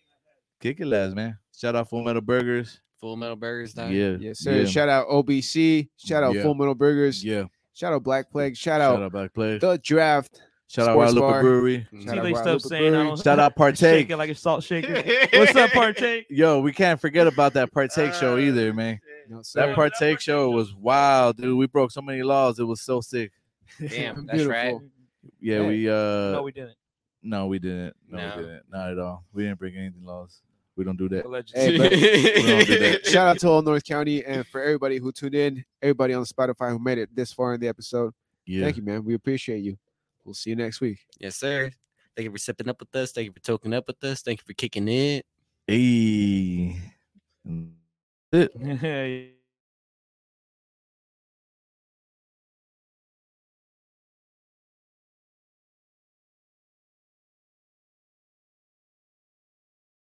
[0.60, 1.38] kick it, lads, man.
[1.56, 2.80] Shout out Full Metal Burgers.
[3.00, 3.72] Full Metal Burgers.
[3.76, 4.60] Yeah, Yes, sir.
[4.62, 5.90] Yeah, Shout out OBC.
[5.96, 6.42] Shout out Yeah.
[6.42, 7.22] Full Metal Burgers.
[7.24, 7.44] yeah.
[7.76, 8.56] Shout out Black Plague.
[8.56, 9.60] Shout, Shout out out Black Plague.
[9.60, 10.40] the draft.
[10.68, 11.86] Shout out Sports Guadalupe Brewery.
[11.92, 13.06] Shout See out they stuff saying I Brewery.
[13.08, 14.10] don't Shout out shake Partake.
[14.10, 14.94] it like a salt shaker.
[15.38, 16.26] What's up, Partake?
[16.30, 18.98] Yo, we can't forget about that Partake show Ah, either, man.
[19.28, 19.42] No.
[19.54, 21.56] That Partake show was wild, dude.
[21.56, 22.58] We broke so many laws.
[22.58, 23.30] It was so sick.
[23.88, 24.72] Damn, that's right.
[24.72, 24.88] Beautiful.
[25.40, 26.76] Yeah, we uh no, we didn't.
[27.22, 27.94] no, we didn't.
[28.08, 28.36] No, No.
[28.38, 28.62] we didn't.
[28.72, 29.24] Not at all.
[29.34, 30.40] We didn't break anything laws.
[30.76, 31.24] We don't do that.
[31.54, 33.06] Hey, but- don't do that.
[33.12, 36.70] Shout out to all North County and for everybody who tuned in, everybody on Spotify
[36.70, 38.12] who made it this far in the episode.
[38.44, 38.64] Yeah.
[38.64, 39.04] Thank you, man.
[39.04, 39.78] We appreciate you.
[40.24, 40.98] We'll see you next week.
[41.18, 41.70] yes, sir.
[42.14, 43.12] Thank you for sipping up with us.
[43.12, 44.22] Thank you for toking up with us.
[44.22, 45.24] Thank you for kicking it.
[45.66, 46.76] Hey.
[48.32, 49.26] Yeah.